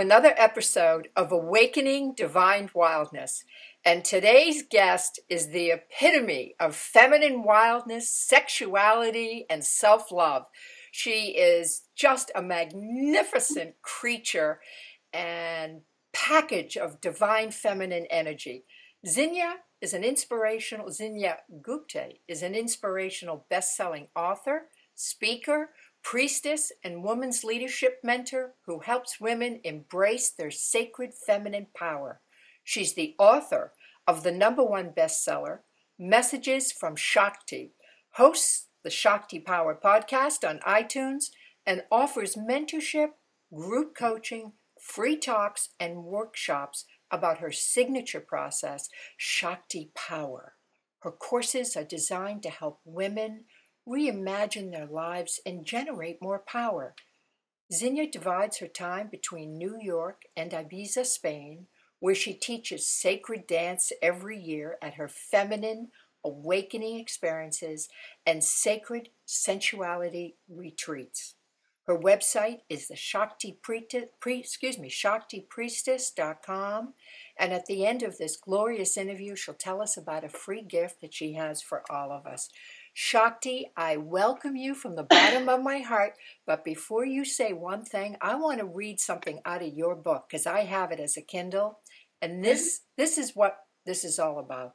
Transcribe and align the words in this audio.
Another 0.00 0.34
episode 0.38 1.08
of 1.14 1.30
Awakening 1.30 2.14
Divine 2.14 2.70
Wildness. 2.74 3.44
And 3.84 4.02
today's 4.02 4.62
guest 4.62 5.20
is 5.28 5.48
the 5.48 5.70
epitome 5.70 6.54
of 6.58 6.74
feminine 6.74 7.44
wildness, 7.44 8.10
sexuality, 8.10 9.44
and 9.50 9.62
self 9.62 10.10
love. 10.10 10.46
She 10.90 11.36
is 11.36 11.82
just 11.94 12.32
a 12.34 12.42
magnificent 12.42 13.74
creature 13.82 14.60
and 15.12 15.82
package 16.12 16.76
of 16.78 17.00
divine 17.00 17.50
feminine 17.50 18.06
energy. 18.10 18.64
Zinnia 19.06 19.56
is 19.82 19.92
an 19.92 20.02
inspirational, 20.02 20.90
Zinnia 20.90 21.38
Gupte 21.60 22.20
is 22.26 22.42
an 22.42 22.54
inspirational 22.54 23.44
best 23.50 23.76
selling 23.76 24.08
author, 24.16 24.68
speaker, 24.94 25.70
priestess, 26.02 26.72
and 26.82 27.04
woman's 27.04 27.44
leadership 27.44 27.98
mentor 28.02 28.54
who 28.66 28.80
helps 28.80 29.20
women 29.20 29.60
embrace 29.64 30.30
their 30.30 30.50
sacred 30.50 31.12
feminine 31.14 31.66
power. 31.74 32.20
She's 32.64 32.94
the 32.94 33.14
author 33.18 33.72
of 34.06 34.22
the 34.22 34.32
number 34.32 34.64
one 34.64 34.90
bestseller, 34.90 35.60
Messages 35.98 36.72
from 36.72 36.96
Shakti, 36.96 37.74
hosts 38.12 38.68
the 38.82 38.90
Shakti 38.90 39.38
Power 39.38 39.78
podcast 39.82 40.48
on 40.48 40.60
iTunes, 40.60 41.26
and 41.66 41.82
offers 41.92 42.36
mentorship, 42.36 43.10
group 43.54 43.94
coaching, 43.94 44.52
free 44.80 45.16
talks, 45.16 45.70
and 45.78 46.04
workshops 46.04 46.86
about 47.10 47.38
her 47.38 47.52
signature 47.52 48.20
process, 48.20 48.88
Shakti 49.16 49.90
Power. 49.94 50.54
Her 51.00 51.10
courses 51.10 51.76
are 51.76 51.84
designed 51.84 52.42
to 52.44 52.50
help 52.50 52.80
women 52.84 53.44
reimagine 53.88 54.72
their 54.72 54.86
lives, 54.86 55.40
and 55.44 55.64
generate 55.64 56.22
more 56.22 56.38
power. 56.38 56.94
Zinnia 57.72 58.10
divides 58.10 58.58
her 58.58 58.68
time 58.68 59.08
between 59.08 59.56
New 59.56 59.78
York 59.80 60.22
and 60.36 60.52
Ibiza, 60.52 61.06
Spain, 61.06 61.66
where 62.00 62.14
she 62.14 62.34
teaches 62.34 62.86
sacred 62.86 63.46
dance 63.46 63.92
every 64.02 64.38
year 64.38 64.76
at 64.82 64.94
her 64.94 65.08
feminine 65.08 65.88
awakening 66.24 66.98
experiences 66.98 67.88
and 68.26 68.42
sacred 68.42 69.10
sensuality 69.26 70.36
retreats. 70.48 71.34
Her 71.86 71.98
website 71.98 72.60
is 72.68 72.88
the 72.88 72.96
Shakti 72.96 73.58
Pre, 73.62 73.86
excuse 74.26 74.78
me, 74.78 74.90
ShaktiPriestess.com. 74.90 76.94
And 77.38 77.52
at 77.52 77.66
the 77.66 77.84
end 77.84 78.02
of 78.02 78.18
this 78.18 78.36
glorious 78.36 78.96
interview, 78.96 79.34
she'll 79.34 79.54
tell 79.54 79.82
us 79.82 79.96
about 79.96 80.24
a 80.24 80.28
free 80.28 80.62
gift 80.62 81.00
that 81.00 81.14
she 81.14 81.34
has 81.34 81.62
for 81.62 81.82
all 81.90 82.12
of 82.12 82.26
us. 82.26 82.48
Shakti, 82.92 83.70
I 83.76 83.96
welcome 83.96 84.56
you 84.56 84.74
from 84.74 84.96
the 84.96 85.04
bottom 85.04 85.48
of 85.48 85.62
my 85.62 85.78
heart. 85.78 86.14
But 86.46 86.64
before 86.64 87.04
you 87.04 87.24
say 87.24 87.52
one 87.52 87.84
thing, 87.84 88.16
I 88.20 88.34
want 88.34 88.58
to 88.58 88.66
read 88.66 89.00
something 89.00 89.40
out 89.44 89.62
of 89.62 89.74
your 89.74 89.94
book 89.94 90.26
because 90.28 90.46
I 90.46 90.60
have 90.60 90.90
it 90.92 91.00
as 91.00 91.16
a 91.16 91.22
Kindle. 91.22 91.78
And 92.20 92.44
this 92.44 92.80
mm-hmm. 92.80 93.02
this 93.02 93.18
is 93.18 93.36
what 93.36 93.58
this 93.86 94.04
is 94.04 94.18
all 94.18 94.38
about. 94.38 94.74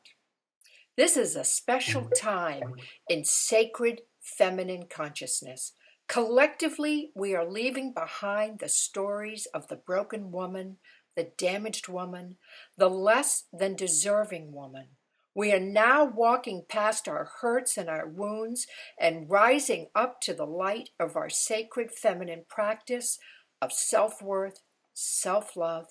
This 0.97 1.17
is 1.17 1.35
a 1.35 1.43
special 1.43 2.03
mm-hmm. 2.03 2.25
time 2.27 2.75
in 3.09 3.25
sacred 3.25 4.01
feminine 4.21 4.85
consciousness. 4.89 5.73
Collectively, 6.07 7.11
we 7.15 7.35
are 7.35 7.49
leaving 7.49 7.91
behind 7.93 8.59
the 8.59 8.69
stories 8.69 9.47
of 9.53 9.67
the 9.67 9.75
broken 9.75 10.31
woman, 10.31 10.77
the 11.15 11.31
damaged 11.37 11.87
woman, 11.87 12.37
the 12.77 12.89
less 12.89 13.45
than 13.51 13.75
deserving 13.75 14.53
woman. 14.53 14.87
We 15.35 15.51
are 15.51 15.59
now 15.59 16.05
walking 16.05 16.63
past 16.69 17.09
our 17.09 17.29
hurts 17.41 17.77
and 17.77 17.89
our 17.89 18.07
wounds 18.07 18.67
and 18.97 19.29
rising 19.29 19.87
up 19.93 20.21
to 20.21 20.33
the 20.33 20.45
light 20.45 20.91
of 20.97 21.17
our 21.17 21.29
sacred 21.29 21.91
feminine 21.91 22.45
practice 22.47 23.19
of 23.61 23.73
self 23.73 24.21
worth, 24.21 24.61
self 24.93 25.57
love, 25.57 25.87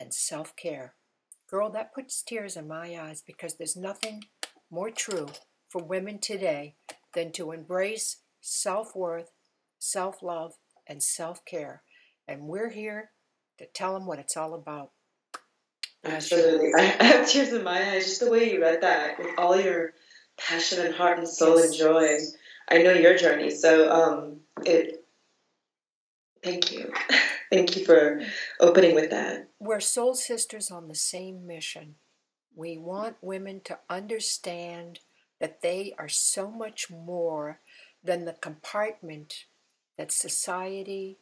and 0.00 0.14
self 0.14 0.56
care. 0.56 0.94
Girl, 1.50 1.68
that 1.70 1.94
puts 1.94 2.22
tears 2.22 2.56
in 2.56 2.66
my 2.66 2.98
eyes 2.98 3.22
because 3.24 3.56
there's 3.56 3.76
nothing 3.76 4.24
more 4.70 4.90
true 4.90 5.28
for 5.68 5.82
women 5.82 6.18
today 6.18 6.76
than 7.12 7.32
to 7.32 7.52
embrace 7.52 8.22
self 8.40 8.96
worth, 8.96 9.30
self 9.78 10.22
love, 10.22 10.54
and 10.86 11.02
self 11.02 11.44
care. 11.44 11.82
And 12.26 12.48
we're 12.48 12.70
here 12.70 13.10
to 13.58 13.66
tell 13.66 13.92
them 13.92 14.06
what 14.06 14.18
it's 14.18 14.38
all 14.38 14.54
about. 14.54 14.92
Absolutely. 16.04 16.72
I, 16.76 16.82
have 16.82 17.28
tears 17.28 17.52
in 17.52 17.64
my 17.64 17.92
eyes 17.92 18.04
just 18.04 18.20
the 18.20 18.30
way 18.30 18.52
you 18.52 18.60
read 18.60 18.82
that 18.82 19.18
with 19.18 19.38
all 19.38 19.60
your 19.60 19.92
passion 20.38 20.84
and 20.84 20.94
heart 20.94 21.18
and 21.18 21.28
soul 21.28 21.58
yes. 21.58 21.66
and 21.66 21.74
joy. 21.74 22.18
I 22.68 22.82
know 22.82 22.92
your 22.92 23.16
journey. 23.16 23.50
So 23.50 23.90
um, 23.90 24.40
it 24.64 25.04
thank 26.42 26.72
you. 26.72 26.92
thank 27.52 27.76
you 27.76 27.84
for 27.84 28.22
opening 28.60 28.94
with 28.94 29.10
that. 29.10 29.48
We're 29.58 29.80
soul 29.80 30.14
sisters 30.14 30.70
on 30.70 30.88
the 30.88 30.94
same 30.94 31.46
mission. 31.46 31.96
We 32.54 32.78
want 32.78 33.16
women 33.20 33.60
to 33.64 33.78
understand 33.90 35.00
that 35.40 35.60
they 35.60 35.92
are 35.98 36.08
so 36.08 36.50
much 36.50 36.90
more 36.90 37.60
than 38.02 38.24
the 38.24 38.32
compartment 38.32 39.34
that 39.98 40.12
society, 40.12 41.18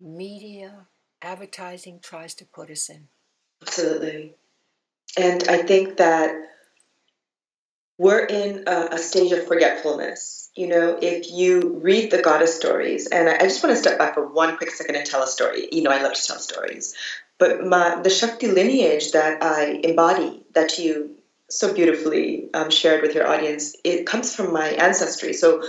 media, 0.00 0.86
advertising 1.20 2.00
tries 2.00 2.34
to 2.34 2.44
put 2.44 2.70
us 2.70 2.88
in. 2.88 3.08
Absolutely. 3.62 4.34
And 5.16 5.48
I 5.48 5.58
think 5.62 5.96
that 5.96 6.34
we're 7.98 8.24
in 8.24 8.64
a, 8.68 8.88
a, 8.92 8.98
stage 8.98 9.32
of 9.32 9.46
forgetfulness. 9.46 10.50
You 10.54 10.68
know, 10.68 10.98
if 11.02 11.30
you 11.30 11.78
read 11.82 12.10
the 12.10 12.22
goddess 12.22 12.54
stories, 12.54 13.08
and 13.08 13.28
I, 13.28 13.36
I, 13.36 13.38
just 13.40 13.62
want 13.62 13.74
to 13.74 13.80
step 13.80 13.98
back 13.98 14.14
for 14.14 14.26
one 14.26 14.56
quick 14.56 14.70
second 14.70 14.94
and 14.94 15.04
tell 15.04 15.22
a 15.22 15.26
story. 15.26 15.68
You 15.72 15.82
know, 15.82 15.90
I 15.90 16.00
love 16.00 16.14
to 16.14 16.22
tell 16.22 16.38
stories. 16.38 16.94
But 17.38 17.64
my, 17.64 18.00
the 18.00 18.10
Shakti 18.10 18.48
lineage 18.48 19.12
that 19.12 19.42
I 19.42 19.80
embody, 19.82 20.44
that 20.54 20.78
you 20.78 21.16
so 21.50 21.72
beautifully 21.72 22.48
um, 22.54 22.70
shared 22.70 23.02
with 23.02 23.14
your 23.14 23.26
audience, 23.26 23.74
it 23.84 24.06
comes 24.06 24.34
from 24.34 24.52
my 24.52 24.68
ancestry. 24.68 25.32
So 25.32 25.62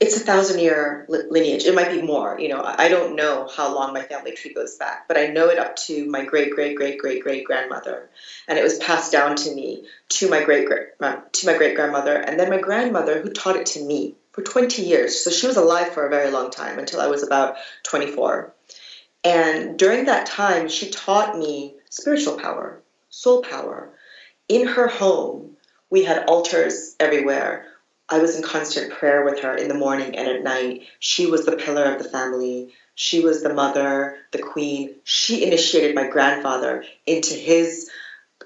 it's 0.00 0.16
a 0.16 0.20
thousand 0.20 0.60
year 0.60 1.06
lineage. 1.08 1.64
It 1.64 1.74
might 1.74 1.90
be 1.90 2.02
more. 2.02 2.38
You 2.38 2.48
know, 2.48 2.62
I 2.64 2.88
don't 2.88 3.16
know 3.16 3.48
how 3.54 3.74
long 3.74 3.92
my 3.92 4.02
family 4.02 4.30
tree 4.32 4.52
goes 4.52 4.76
back, 4.76 5.08
but 5.08 5.16
I 5.16 5.26
know 5.26 5.48
it 5.48 5.58
up 5.58 5.74
to 5.86 6.06
my 6.06 6.24
great 6.24 6.52
great 6.52 6.76
great 6.76 6.98
great 6.98 7.22
great 7.22 7.44
grandmother, 7.44 8.08
and 8.46 8.58
it 8.58 8.62
was 8.62 8.78
passed 8.78 9.10
down 9.10 9.34
to 9.36 9.52
me 9.52 9.84
to 10.10 10.28
my 10.28 10.44
great 10.44 10.66
great 10.66 10.88
uh, 11.00 11.16
to 11.32 11.46
my 11.46 11.56
great 11.56 11.74
grandmother, 11.74 12.16
and 12.16 12.38
then 12.38 12.48
my 12.48 12.60
grandmother 12.60 13.20
who 13.20 13.30
taught 13.30 13.56
it 13.56 13.66
to 13.66 13.84
me 13.84 14.14
for 14.32 14.42
20 14.42 14.82
years. 14.82 15.24
So 15.24 15.30
she 15.30 15.48
was 15.48 15.56
alive 15.56 15.92
for 15.92 16.06
a 16.06 16.10
very 16.10 16.30
long 16.30 16.50
time 16.50 16.78
until 16.78 17.00
I 17.00 17.08
was 17.08 17.24
about 17.24 17.56
24. 17.82 18.54
And 19.24 19.76
during 19.76 20.04
that 20.04 20.26
time, 20.26 20.68
she 20.68 20.90
taught 20.90 21.36
me 21.36 21.74
spiritual 21.90 22.38
power, 22.38 22.80
soul 23.10 23.42
power. 23.42 23.90
In 24.48 24.68
her 24.68 24.86
home, 24.86 25.56
we 25.90 26.04
had 26.04 26.26
altars 26.26 26.94
everywhere 27.00 27.66
I 28.08 28.18
was 28.18 28.36
in 28.36 28.42
constant 28.42 28.92
prayer 28.92 29.24
with 29.24 29.40
her 29.40 29.54
in 29.54 29.68
the 29.68 29.74
morning 29.74 30.16
and 30.16 30.28
at 30.28 30.42
night. 30.42 30.86
She 30.98 31.26
was 31.26 31.44
the 31.44 31.56
pillar 31.56 31.84
of 31.84 32.02
the 32.02 32.08
family. 32.08 32.72
She 32.94 33.20
was 33.20 33.42
the 33.42 33.52
mother, 33.52 34.16
the 34.32 34.38
queen. 34.38 34.96
She 35.04 35.44
initiated 35.44 35.94
my 35.94 36.08
grandfather 36.08 36.84
into 37.06 37.34
his, 37.34 37.90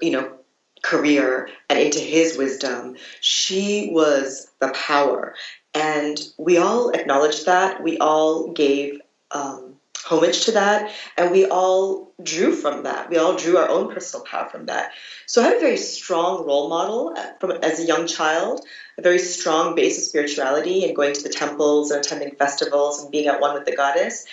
you 0.01 0.11
know, 0.11 0.37
career 0.81 1.49
and 1.69 1.79
into 1.79 1.99
his 1.99 2.37
wisdom. 2.37 2.97
She 3.21 3.89
was 3.91 4.47
the 4.59 4.69
power. 4.69 5.33
And 5.73 6.19
we 6.37 6.57
all 6.57 6.89
acknowledged 6.89 7.45
that. 7.45 7.81
We 7.81 7.97
all 7.97 8.51
gave 8.51 8.99
um, 9.31 9.72
homage 10.03 10.45
to 10.45 10.51
that 10.51 10.91
and 11.17 11.31
we 11.31 11.45
all 11.45 12.13
drew 12.21 12.53
from 12.53 12.83
that. 12.83 13.09
We 13.09 13.17
all 13.17 13.35
drew 13.35 13.57
our 13.57 13.69
own 13.69 13.93
personal 13.93 14.25
power 14.25 14.49
from 14.49 14.65
that. 14.67 14.91
So 15.25 15.41
i 15.41 15.45
had 15.45 15.57
a 15.57 15.59
very 15.59 15.77
strong 15.77 16.45
role 16.45 16.69
model 16.69 17.13
uh, 17.17 17.27
from 17.39 17.51
as 17.63 17.79
a 17.79 17.85
young 17.85 18.07
child 18.07 18.65
a 18.97 19.01
very 19.01 19.19
strong 19.19 19.75
base 19.75 19.97
of 19.97 20.03
spirituality 20.03 20.85
and 20.85 20.95
going 20.95 21.13
to 21.13 21.23
the 21.23 21.29
temples 21.29 21.89
and 21.89 21.99
attending 21.99 22.35
festivals 22.35 23.01
and 23.01 23.11
being 23.11 23.27
at 23.27 23.41
one 23.41 23.53
with 23.55 23.65
the 23.65 23.75
goddess. 23.75 24.25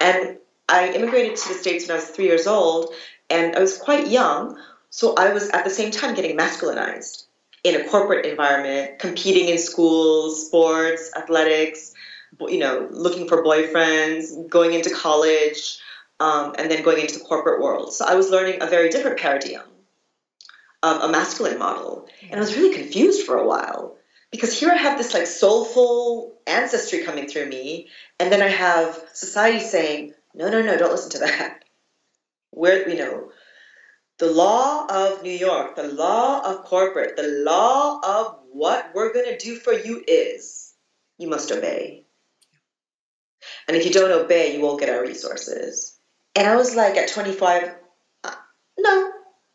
And 0.00 0.38
i 0.68 0.90
immigrated 0.92 1.36
to 1.36 1.48
the 1.48 1.54
states 1.54 1.86
when 1.86 1.96
i 1.96 2.00
was 2.00 2.08
three 2.08 2.26
years 2.26 2.46
old 2.46 2.92
and 3.30 3.56
i 3.56 3.60
was 3.60 3.78
quite 3.78 4.08
young 4.08 4.58
so 4.90 5.14
i 5.16 5.32
was 5.32 5.48
at 5.50 5.64
the 5.64 5.70
same 5.70 5.90
time 5.90 6.14
getting 6.14 6.36
masculinized 6.36 7.24
in 7.64 7.80
a 7.80 7.84
corporate 7.88 8.26
environment 8.26 8.98
competing 8.98 9.48
in 9.48 9.58
schools 9.58 10.46
sports 10.46 11.10
athletics 11.16 11.94
you 12.40 12.58
know, 12.58 12.88
looking 12.90 13.28
for 13.28 13.42
boyfriends, 13.42 14.48
going 14.48 14.74
into 14.74 14.90
college, 14.90 15.78
um, 16.20 16.54
and 16.58 16.70
then 16.70 16.82
going 16.82 17.00
into 17.00 17.18
the 17.18 17.24
corporate 17.24 17.60
world. 17.60 17.92
So 17.92 18.04
I 18.06 18.14
was 18.14 18.30
learning 18.30 18.62
a 18.62 18.66
very 18.66 18.88
different 18.90 19.18
paradigm, 19.18 19.62
um, 20.82 21.02
a 21.02 21.08
masculine 21.08 21.58
model, 21.58 22.08
and 22.22 22.34
I 22.34 22.40
was 22.40 22.56
really 22.56 22.76
confused 22.76 23.24
for 23.24 23.36
a 23.36 23.46
while 23.46 23.96
because 24.30 24.58
here 24.58 24.70
I 24.70 24.76
have 24.76 24.98
this 24.98 25.14
like 25.14 25.26
soulful 25.26 26.38
ancestry 26.46 27.02
coming 27.02 27.28
through 27.28 27.46
me, 27.46 27.88
and 28.18 28.32
then 28.32 28.42
I 28.42 28.48
have 28.48 29.00
society 29.14 29.60
saying, 29.60 30.14
no, 30.34 30.50
no, 30.50 30.62
no, 30.62 30.76
don't 30.76 30.92
listen 30.92 31.10
to 31.12 31.18
that. 31.20 31.64
Where 32.50 32.88
you 32.88 32.96
know, 32.96 33.30
the 34.18 34.30
law 34.30 34.86
of 34.86 35.22
New 35.22 35.30
York, 35.30 35.76
the 35.76 35.88
law 35.88 36.40
of 36.44 36.64
corporate, 36.64 37.16
the 37.16 37.42
law 37.44 38.00
of 38.02 38.40
what 38.52 38.90
we're 38.94 39.12
going 39.12 39.26
to 39.26 39.38
do 39.38 39.56
for 39.56 39.72
you 39.72 40.02
is 40.06 40.74
you 41.18 41.28
must 41.28 41.52
obey. 41.52 42.04
And 43.68 43.76
if 43.76 43.84
you 43.84 43.92
don't 43.92 44.10
obey, 44.10 44.56
you 44.56 44.62
won't 44.62 44.80
get 44.80 44.88
our 44.88 45.02
resources. 45.02 45.98
And 46.34 46.46
I 46.46 46.56
was 46.56 46.74
like, 46.74 46.96
at 46.96 47.08
25, 47.08 47.74
uh, 48.24 48.30
no, 48.78 49.12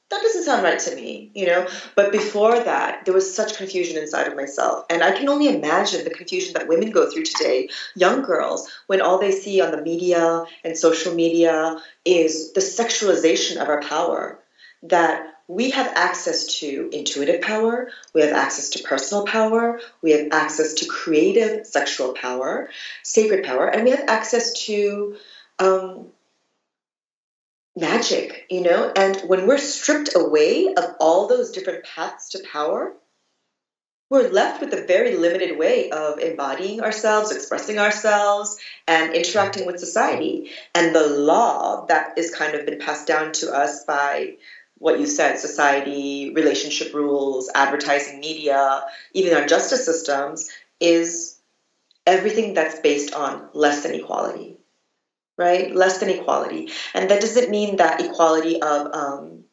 that 0.10 0.21
doesn't 0.21 0.44
sound 0.44 0.63
right 0.63 0.77
to 0.80 0.95
me, 0.95 1.31
you 1.33 1.48
know? 1.48 1.68
But 1.95 2.12
before 2.12 2.60
that, 2.60 3.06
there 3.06 3.13
was 3.13 3.36
such 3.36 3.57
confusion 3.57 3.98
inside 3.98 4.27
of 4.27 4.36
myself. 4.36 4.86
And 4.89 5.01
I 5.01 5.12
can 5.12 5.27
only 5.27 5.48
imagine 5.48 6.04
the 6.04 6.12
confusion 6.12 6.54
that 6.54 6.68
women 6.68 6.92
go 6.92 7.10
through 7.10 7.24
today, 7.24 7.69
young 7.95 8.21
girls, 8.21 8.69
when 8.86 9.01
all 9.01 9.18
they 9.18 9.31
see 9.31 9.60
on 9.60 9.71
the 9.71 9.81
media 9.81 10.44
and 10.63 10.77
social 10.77 11.16
media 11.16 11.81
is 12.06 12.54
the 12.54 12.62
sexualization 12.62 13.59
of 13.59 13.69
our 13.69 13.81
power. 13.81 14.39
That 14.83 15.32
we 15.48 15.72
have 15.72 15.92
access 15.95 16.60
to 16.60 16.90
intuitive 16.94 17.42
power, 17.42 17.90
we 18.13 18.22
have 18.22 18.34
access 18.34 18.69
to 18.69 18.84
personal 18.84 19.25
power, 19.25 19.80
we 20.01 20.12
have 20.12 20.28
access 20.31 20.75
to 20.75 20.86
creative 20.86 21.68
sexual 21.68 22.13
power, 22.13 22.69
sacred 23.04 23.44
power, 23.44 23.68
and 23.68 23.84
we 23.84 23.92
have 23.92 24.06
access 24.07 24.54
to 24.66 25.18
um, 25.60 26.07
magic, 27.75 28.45
you 28.50 28.62
know? 28.62 28.92
And 28.95 29.18
when 29.28 29.48
we're 29.48 29.57
stripped 29.57 30.16
away 30.16 30.74
of 30.75 30.95
all 31.00 31.28
those 31.28 31.51
different 31.51 31.84
paths 31.84 32.30
to 32.30 32.44
power, 32.51 32.94
we're 34.10 34.30
left 34.30 34.62
with 34.62 34.74
a 34.74 34.86
very 34.86 35.16
limited 35.16 35.57
way 35.57 35.90
of 35.90 36.19
embodying 36.19 36.81
ourselves, 36.81 37.31
expressing 37.31 37.80
ourselves, 37.80 38.60
and 38.88 39.13
interacting 39.13 39.66
with 39.66 39.80
society. 39.80 40.51
And 40.75 40.94
the 40.94 41.07
law 41.07 41.86
that 41.88 42.18
is 42.18 42.34
kind 42.34 42.54
of 42.54 42.66
been 42.66 42.80
passed 42.80 43.07
down 43.07 43.31
to 43.34 43.51
us 43.51 43.84
by 43.86 44.36
what 44.83 45.00
you 45.00 45.07
said 45.07 45.39
society, 45.39 46.33
relationship 46.35 46.94
rules, 46.94 47.50
advertising, 47.56 48.19
media, 48.19 48.83
even 49.13 49.35
our 49.38 49.45
justice 49.45 49.85
systems 49.85 50.50
is 50.80 51.39
everything 52.06 52.53
that's 52.53 52.80
based 52.81 53.13
on 53.13 53.47
less 53.53 53.83
than 53.83 53.95
equality 53.95 54.57
right? 55.38 55.74
Less 55.75 56.00
than 56.00 56.09
equality. 56.09 56.71
And 56.94 57.09
that 57.09 57.21
doesn't 57.21 57.50
mean 57.50 57.77
that 57.77 58.00
equality 58.01 58.62
of 58.62 58.94
um, 58.94 59.45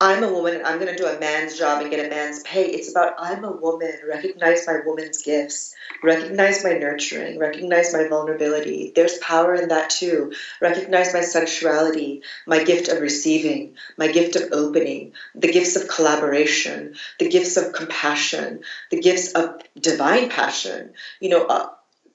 I'm 0.00 0.24
a 0.24 0.32
woman, 0.32 0.54
and 0.54 0.66
I'm 0.66 0.78
going 0.80 0.94
to 0.94 1.00
do 1.00 1.06
a 1.06 1.20
man's 1.20 1.56
job 1.56 1.80
and 1.80 1.90
get 1.90 2.04
a 2.04 2.10
man's 2.10 2.42
pay. 2.42 2.66
It's 2.66 2.90
about 2.90 3.14
I'm 3.16 3.44
a 3.44 3.52
woman, 3.52 3.92
recognize 4.06 4.66
my 4.66 4.80
woman's 4.84 5.22
gifts, 5.22 5.74
recognize 6.02 6.64
my 6.64 6.72
nurturing, 6.72 7.38
recognize 7.38 7.92
my 7.92 8.08
vulnerability. 8.08 8.92
There's 8.94 9.18
power 9.18 9.54
in 9.54 9.68
that 9.68 9.90
too. 9.90 10.32
Recognize 10.60 11.14
my 11.14 11.20
sensuality, 11.20 12.22
my 12.46 12.64
gift 12.64 12.88
of 12.88 13.00
receiving, 13.00 13.76
my 13.96 14.08
gift 14.10 14.34
of 14.34 14.52
opening, 14.52 15.12
the 15.34 15.52
gifts 15.52 15.76
of 15.76 15.88
collaboration, 15.88 16.96
the 17.20 17.30
gifts 17.30 17.56
of 17.56 17.72
compassion, 17.72 18.60
the 18.90 19.00
gifts 19.00 19.32
of 19.32 19.62
divine 19.78 20.28
passion. 20.28 20.92
You 21.20 21.30
know, 21.30 21.46
uh, 21.46 21.68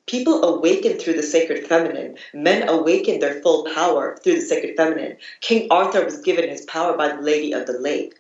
People 0.10 0.44
awaken 0.44 0.98
through 0.98 1.14
the 1.14 1.22
sacred 1.22 1.68
feminine. 1.68 2.18
Men 2.34 2.68
awaken 2.68 3.20
their 3.20 3.44
full 3.44 3.68
power 3.76 4.18
through 4.24 4.40
the 4.40 4.42
sacred 4.42 4.76
feminine. 4.76 5.18
King 5.40 5.68
Arthur 5.70 6.04
was 6.04 6.22
given 6.22 6.50
his 6.50 6.66
power 6.66 6.98
by 6.98 7.10
the 7.10 7.22
Lady 7.22 7.54
of 7.54 7.68
the 7.68 7.78
Lake. 7.78 8.16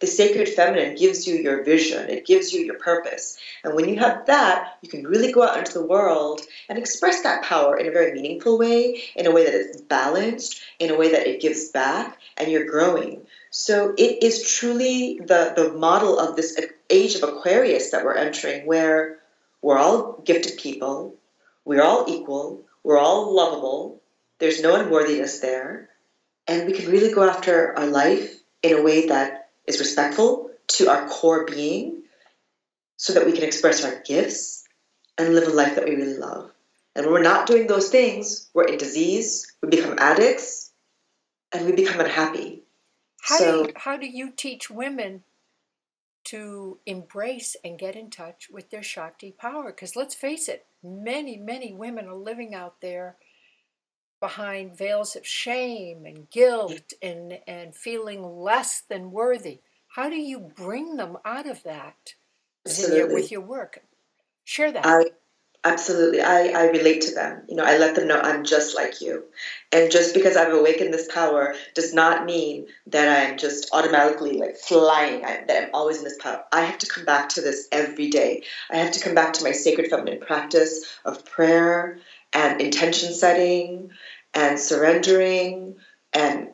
The 0.00 0.06
sacred 0.06 0.50
feminine 0.50 0.96
gives 0.96 1.26
you 1.26 1.36
your 1.36 1.64
vision, 1.64 2.10
it 2.10 2.26
gives 2.26 2.52
you 2.52 2.60
your 2.60 2.78
purpose. 2.78 3.38
And 3.64 3.74
when 3.74 3.88
you 3.88 3.98
have 4.00 4.26
that, 4.26 4.76
you 4.82 4.90
can 4.90 5.06
really 5.06 5.32
go 5.32 5.42
out 5.42 5.56
into 5.56 5.72
the 5.72 5.86
world 5.86 6.42
and 6.68 6.78
express 6.78 7.22
that 7.22 7.42
power 7.42 7.78
in 7.78 7.86
a 7.86 7.90
very 7.90 8.12
meaningful 8.12 8.58
way, 8.58 9.02
in 9.16 9.26
a 9.26 9.30
way 9.30 9.44
that 9.44 9.54
is 9.54 9.80
balanced, 9.80 10.60
in 10.78 10.90
a 10.90 10.98
way 10.98 11.10
that 11.12 11.26
it 11.26 11.40
gives 11.40 11.70
back, 11.70 12.18
and 12.36 12.52
you're 12.52 12.66
growing. 12.66 13.22
So 13.48 13.94
it 13.96 14.22
is 14.22 14.46
truly 14.46 15.20
the, 15.24 15.54
the 15.56 15.72
model 15.72 16.18
of 16.18 16.36
this 16.36 16.60
age 16.90 17.14
of 17.14 17.22
Aquarius 17.22 17.92
that 17.92 18.04
we're 18.04 18.16
entering, 18.16 18.66
where 18.66 19.20
we're 19.62 19.78
all 19.78 20.20
gifted 20.24 20.58
people, 20.58 21.16
we're 21.70 21.84
all 21.84 22.06
equal, 22.08 22.64
we're 22.82 22.98
all 22.98 23.32
lovable, 23.32 24.02
there's 24.40 24.60
no 24.60 24.74
unworthiness 24.74 25.38
there, 25.38 25.88
and 26.48 26.66
we 26.66 26.72
can 26.72 26.90
really 26.90 27.14
go 27.14 27.22
after 27.22 27.78
our 27.78 27.86
life 27.86 28.40
in 28.64 28.76
a 28.76 28.82
way 28.82 29.06
that 29.06 29.50
is 29.68 29.78
respectful 29.78 30.50
to 30.66 30.88
our 30.88 31.08
core 31.08 31.46
being 31.46 32.02
so 32.96 33.12
that 33.12 33.24
we 33.24 33.30
can 33.30 33.44
express 33.44 33.84
our 33.84 34.02
gifts 34.04 34.64
and 35.16 35.32
live 35.32 35.46
a 35.46 35.52
life 35.52 35.76
that 35.76 35.84
we 35.84 35.94
really 35.94 36.18
love. 36.18 36.50
And 36.96 37.06
when 37.06 37.14
we're 37.14 37.22
not 37.22 37.46
doing 37.46 37.68
those 37.68 37.88
things, 37.88 38.50
we're 38.52 38.66
in 38.66 38.76
disease, 38.76 39.54
we 39.62 39.68
become 39.68 39.94
addicts, 39.96 40.72
and 41.52 41.66
we 41.66 41.70
become 41.70 42.00
unhappy. 42.00 42.64
How, 43.20 43.38
so, 43.38 43.62
do, 43.62 43.68
you, 43.68 43.74
how 43.76 43.96
do 43.96 44.06
you 44.06 44.32
teach 44.32 44.70
women 44.70 45.22
to 46.24 46.80
embrace 46.84 47.54
and 47.64 47.78
get 47.78 47.94
in 47.94 48.10
touch 48.10 48.48
with 48.50 48.70
their 48.70 48.82
Shakti 48.82 49.30
power? 49.30 49.70
Because 49.70 49.94
let's 49.94 50.16
face 50.16 50.48
it, 50.48 50.66
many, 50.82 51.36
many 51.36 51.72
women 51.72 52.06
are 52.06 52.14
living 52.14 52.54
out 52.54 52.80
there 52.80 53.16
behind 54.20 54.76
veils 54.76 55.16
of 55.16 55.26
shame 55.26 56.04
and 56.04 56.30
guilt 56.30 56.92
and, 57.02 57.38
and 57.46 57.74
feeling 57.74 58.22
less 58.22 58.82
than 58.88 59.10
worthy. 59.10 59.60
How 59.88 60.08
do 60.08 60.16
you 60.16 60.38
bring 60.38 60.96
them 60.96 61.16
out 61.24 61.48
of 61.48 61.62
that 61.64 62.14
your, 62.94 63.12
with 63.12 63.32
your 63.32 63.40
work? 63.40 63.80
Share 64.44 64.70
that. 64.72 64.86
I, 64.86 65.06
absolutely. 65.64 66.22
I, 66.22 66.48
I 66.48 66.64
relate 66.70 67.02
to 67.02 67.14
them. 67.14 67.42
You 67.48 67.56
know, 67.56 67.64
I 67.64 67.76
let 67.76 67.94
them 67.94 68.08
know 68.08 68.20
I'm 68.20 68.44
just 68.44 68.74
like 68.74 69.00
you. 69.00 69.24
And 69.72 69.90
just 69.90 70.14
because 70.14 70.36
I've 70.36 70.52
awakened 70.52 70.92
this 70.92 71.10
power 71.12 71.54
does 71.74 71.92
not 71.94 72.24
mean 72.24 72.66
that 72.86 73.30
I'm 73.30 73.38
just 73.38 73.68
automatically 73.72 74.38
like 74.38 74.56
flying, 74.56 75.24
I, 75.24 75.44
that 75.46 75.64
I'm 75.64 75.70
always 75.74 75.98
in 75.98 76.04
this 76.04 76.18
power. 76.18 76.44
I 76.52 76.62
have 76.62 76.78
to 76.78 76.86
come 76.86 77.04
back 77.04 77.28
to 77.30 77.40
this 77.40 77.68
every 77.72 78.10
day. 78.10 78.44
I 78.70 78.76
have 78.76 78.92
to 78.92 79.00
come 79.00 79.14
back 79.14 79.34
to 79.34 79.44
my 79.44 79.52
sacred 79.52 79.90
feminine 79.90 80.20
practice 80.20 80.84
of 81.04 81.24
prayer 81.24 81.98
and 82.32 82.60
intention 82.60 83.12
setting 83.12 83.90
and 84.34 84.58
surrendering 84.58 85.76
and, 86.12 86.50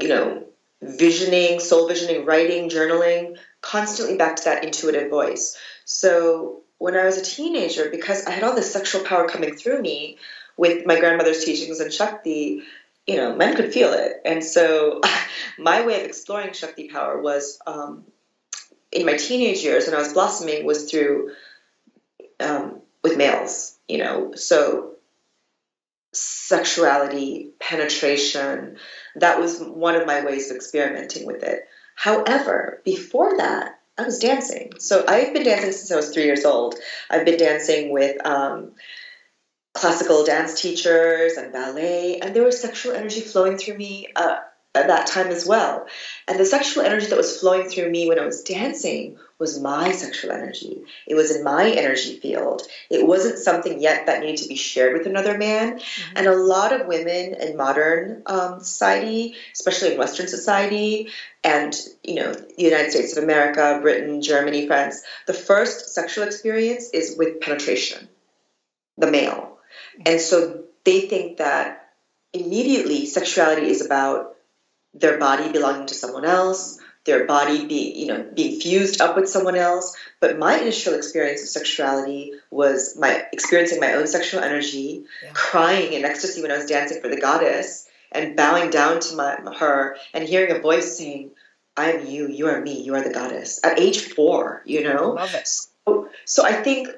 you 0.00 0.08
know, 0.08 0.44
visioning, 0.82 1.60
soul 1.60 1.88
visioning, 1.88 2.26
writing, 2.26 2.68
journaling, 2.68 3.38
constantly 3.62 4.16
back 4.16 4.36
to 4.36 4.44
that 4.44 4.64
intuitive 4.64 5.10
voice. 5.10 5.56
So 5.86 6.63
when 6.78 6.96
I 6.96 7.04
was 7.04 7.18
a 7.18 7.24
teenager, 7.24 7.88
because 7.90 8.26
I 8.26 8.30
had 8.30 8.44
all 8.44 8.54
this 8.54 8.72
sexual 8.72 9.04
power 9.04 9.28
coming 9.28 9.54
through 9.54 9.80
me, 9.80 10.18
with 10.56 10.86
my 10.86 10.98
grandmother's 10.98 11.44
teachings 11.44 11.80
and 11.80 11.92
Shakti, 11.92 12.62
you 13.06 13.16
know, 13.16 13.34
men 13.34 13.56
could 13.56 13.72
feel 13.72 13.92
it. 13.92 14.20
And 14.24 14.42
so 14.44 15.00
my 15.58 15.84
way 15.84 16.00
of 16.00 16.06
exploring 16.06 16.52
Shakti 16.52 16.88
power 16.88 17.20
was 17.20 17.58
um, 17.66 18.04
in 18.92 19.04
my 19.04 19.16
teenage 19.16 19.62
years 19.62 19.86
when 19.86 19.94
I 19.94 19.98
was 19.98 20.12
blossoming 20.12 20.64
was 20.64 20.90
through 20.90 21.32
um, 22.40 22.80
with 23.02 23.16
males, 23.16 23.76
you 23.88 23.98
know, 23.98 24.34
so 24.34 24.92
sexuality, 26.12 27.50
penetration, 27.58 28.76
that 29.16 29.40
was 29.40 29.60
one 29.60 29.96
of 29.96 30.06
my 30.06 30.24
ways 30.24 30.50
of 30.50 30.56
experimenting 30.56 31.26
with 31.26 31.42
it. 31.42 31.66
However, 31.96 32.80
before 32.84 33.36
that, 33.36 33.80
I 33.96 34.02
was 34.02 34.18
dancing. 34.18 34.72
So 34.78 35.04
I've 35.06 35.32
been 35.32 35.44
dancing 35.44 35.72
since 35.72 35.90
I 35.90 35.96
was 35.96 36.10
three 36.10 36.24
years 36.24 36.44
old. 36.44 36.76
I've 37.10 37.24
been 37.24 37.38
dancing 37.38 37.92
with 37.92 38.24
um, 38.26 38.72
classical 39.72 40.24
dance 40.24 40.60
teachers 40.60 41.34
and 41.36 41.52
ballet, 41.52 42.18
and 42.20 42.34
there 42.34 42.44
was 42.44 42.60
sexual 42.60 42.92
energy 42.92 43.20
flowing 43.20 43.56
through 43.56 43.76
me 43.76 44.08
uh, 44.16 44.36
at 44.74 44.88
that 44.88 45.06
time 45.06 45.28
as 45.28 45.46
well. 45.46 45.86
And 46.26 46.38
the 46.38 46.44
sexual 46.44 46.84
energy 46.84 47.06
that 47.06 47.16
was 47.16 47.38
flowing 47.38 47.68
through 47.68 47.90
me 47.90 48.08
when 48.08 48.18
I 48.18 48.26
was 48.26 48.42
dancing 48.42 49.16
was 49.38 49.60
my 49.60 49.92
sexual 49.92 50.32
energy. 50.32 50.82
It 51.06 51.14
was 51.14 51.34
in 51.34 51.44
my 51.44 51.70
energy 51.70 52.18
field. 52.18 52.62
It 52.90 53.06
wasn't 53.06 53.38
something 53.38 53.80
yet 53.80 54.06
that 54.06 54.20
needed 54.20 54.42
to 54.42 54.48
be 54.48 54.56
shared 54.56 54.96
with 54.96 55.06
another 55.06 55.36
man. 55.36 55.78
Mm-hmm. 55.78 56.16
And 56.16 56.26
a 56.26 56.36
lot 56.36 56.72
of 56.72 56.86
women 56.86 57.34
in 57.34 57.56
modern 57.56 58.22
um, 58.26 58.60
society, 58.60 59.36
especially 59.52 59.92
in 59.92 59.98
Western 59.98 60.28
society, 60.28 61.08
and 61.42 61.74
you 62.02 62.16
know, 62.16 62.32
the 62.32 62.62
United 62.62 62.90
States 62.90 63.16
of 63.16 63.22
America, 63.22 63.78
Britain, 63.82 64.22
Germany, 64.22 64.66
France, 64.66 65.02
the 65.26 65.34
first 65.34 65.94
sexual 65.94 66.24
experience 66.24 66.90
is 66.90 67.16
with 67.18 67.40
penetration, 67.40 68.08
the 68.96 69.10
male 69.10 69.54
and 70.04 70.20
so 70.20 70.64
they 70.84 71.02
think 71.02 71.38
that 71.38 71.92
immediately 72.32 73.06
sexuality 73.06 73.68
is 73.68 73.84
about 73.84 74.36
their 74.94 75.18
body 75.18 75.50
belonging 75.52 75.86
to 75.86 75.94
someone 75.94 76.24
else, 76.24 76.78
their 77.04 77.26
body 77.26 77.66
be 77.66 77.92
you 77.96 78.06
know 78.06 78.26
being 78.34 78.60
fused 78.60 79.00
up 79.00 79.16
with 79.16 79.28
someone 79.28 79.56
else 79.56 79.96
but 80.20 80.38
my 80.38 80.58
initial 80.58 80.94
experience 80.94 81.42
of 81.42 81.48
sexuality 81.48 82.32
was 82.50 82.96
my 82.98 83.24
experiencing 83.32 83.80
my 83.80 83.92
own 83.94 84.06
sexual 84.06 84.40
energy 84.40 85.04
yeah. 85.22 85.30
crying 85.32 85.92
in 85.92 86.04
ecstasy 86.04 86.42
when 86.42 86.50
i 86.50 86.56
was 86.56 86.66
dancing 86.66 87.00
for 87.00 87.08
the 87.08 87.20
goddess 87.20 87.86
and 88.12 88.36
bowing 88.36 88.70
down 88.70 89.00
to 89.00 89.16
my, 89.16 89.36
her 89.58 89.96
and 90.12 90.24
hearing 90.24 90.54
a 90.54 90.60
voice 90.60 90.96
saying 90.98 91.30
i 91.76 91.92
am 91.92 92.06
you 92.06 92.28
you 92.28 92.46
are 92.46 92.60
me 92.60 92.82
you 92.82 92.94
are 92.94 93.02
the 93.02 93.12
goddess 93.12 93.60
at 93.62 93.78
age 93.78 94.00
four 94.00 94.62
you 94.64 94.82
know 94.82 95.10
Love 95.12 95.34
it. 95.34 95.46
So, 95.46 96.08
so 96.24 96.44
i 96.44 96.52
think 96.52 96.88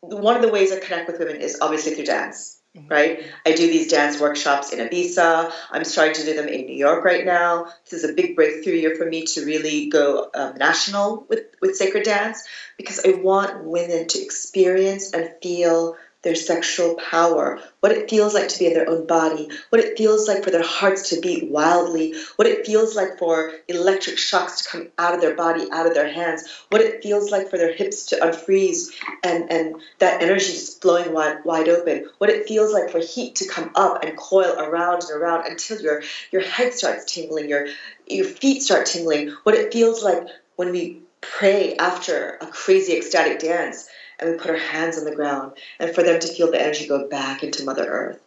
one 0.00 0.36
of 0.36 0.42
the 0.42 0.50
ways 0.50 0.72
i 0.72 0.78
connect 0.78 1.08
with 1.08 1.18
women 1.18 1.36
is 1.36 1.58
obviously 1.60 1.94
through 1.94 2.04
dance. 2.04 2.60
Right? 2.88 3.24
I 3.44 3.52
do 3.52 3.66
these 3.66 3.90
dance 3.90 4.20
workshops 4.20 4.72
in 4.72 4.86
Ibiza. 4.86 5.52
I'm 5.70 5.84
starting 5.84 6.14
to 6.14 6.24
do 6.24 6.34
them 6.34 6.48
in 6.48 6.66
New 6.66 6.76
York 6.76 7.04
right 7.04 7.24
now. 7.24 7.66
This 7.84 8.04
is 8.04 8.10
a 8.10 8.12
big 8.12 8.36
breakthrough 8.36 8.74
year 8.74 8.94
for 8.96 9.06
me 9.06 9.24
to 9.26 9.44
really 9.44 9.88
go 9.88 10.30
um, 10.34 10.56
national 10.56 11.26
with, 11.28 11.44
with 11.60 11.76
sacred 11.76 12.04
dance 12.04 12.46
because 12.76 13.00
I 13.04 13.12
want 13.12 13.64
women 13.64 14.06
to 14.08 14.22
experience 14.22 15.12
and 15.12 15.30
feel 15.42 15.96
their 16.26 16.34
sexual 16.34 16.96
power, 16.96 17.62
what 17.78 17.92
it 17.92 18.10
feels 18.10 18.34
like 18.34 18.48
to 18.48 18.58
be 18.58 18.66
in 18.66 18.74
their 18.74 18.90
own 18.90 19.06
body, 19.06 19.48
what 19.70 19.80
it 19.80 19.96
feels 19.96 20.26
like 20.26 20.42
for 20.42 20.50
their 20.50 20.60
hearts 20.60 21.10
to 21.10 21.20
beat 21.20 21.48
wildly, 21.48 22.16
what 22.34 22.48
it 22.48 22.66
feels 22.66 22.96
like 22.96 23.16
for 23.16 23.52
electric 23.68 24.18
shocks 24.18 24.60
to 24.60 24.68
come 24.68 24.88
out 24.98 25.14
of 25.14 25.20
their 25.20 25.36
body, 25.36 25.68
out 25.70 25.86
of 25.86 25.94
their 25.94 26.12
hands, 26.12 26.42
what 26.70 26.80
it 26.80 27.00
feels 27.00 27.30
like 27.30 27.48
for 27.48 27.58
their 27.58 27.72
hips 27.72 28.06
to 28.06 28.16
unfreeze 28.16 28.88
and, 29.22 29.52
and 29.52 29.76
that 30.00 30.20
energy 30.20 30.46
just 30.46 30.82
flowing 30.82 31.12
wide, 31.12 31.44
wide 31.44 31.68
open, 31.68 32.08
what 32.18 32.28
it 32.28 32.48
feels 32.48 32.72
like 32.72 32.90
for 32.90 32.98
heat 32.98 33.36
to 33.36 33.46
come 33.46 33.70
up 33.76 34.02
and 34.02 34.16
coil 34.16 34.52
around 34.58 35.04
and 35.04 35.12
around 35.12 35.46
until 35.46 35.80
your, 35.80 36.02
your 36.32 36.42
head 36.42 36.74
starts 36.74 37.04
tingling, 37.04 37.48
your, 37.48 37.68
your 38.08 38.26
feet 38.26 38.64
start 38.64 38.86
tingling, 38.86 39.28
what 39.44 39.54
it 39.54 39.72
feels 39.72 40.02
like 40.02 40.26
when 40.56 40.72
we 40.72 41.02
pray 41.20 41.76
after 41.76 42.36
a 42.40 42.46
crazy 42.48 42.96
ecstatic 42.96 43.38
dance 43.38 43.88
and 44.18 44.30
we 44.30 44.36
put 44.36 44.50
our 44.50 44.56
hands 44.56 44.98
on 44.98 45.04
the 45.04 45.14
ground 45.14 45.52
and 45.78 45.94
for 45.94 46.02
them 46.02 46.20
to 46.20 46.28
feel 46.28 46.50
the 46.50 46.60
energy 46.60 46.86
go 46.86 47.08
back 47.08 47.42
into 47.42 47.64
Mother 47.64 47.86
Earth. 47.86 48.20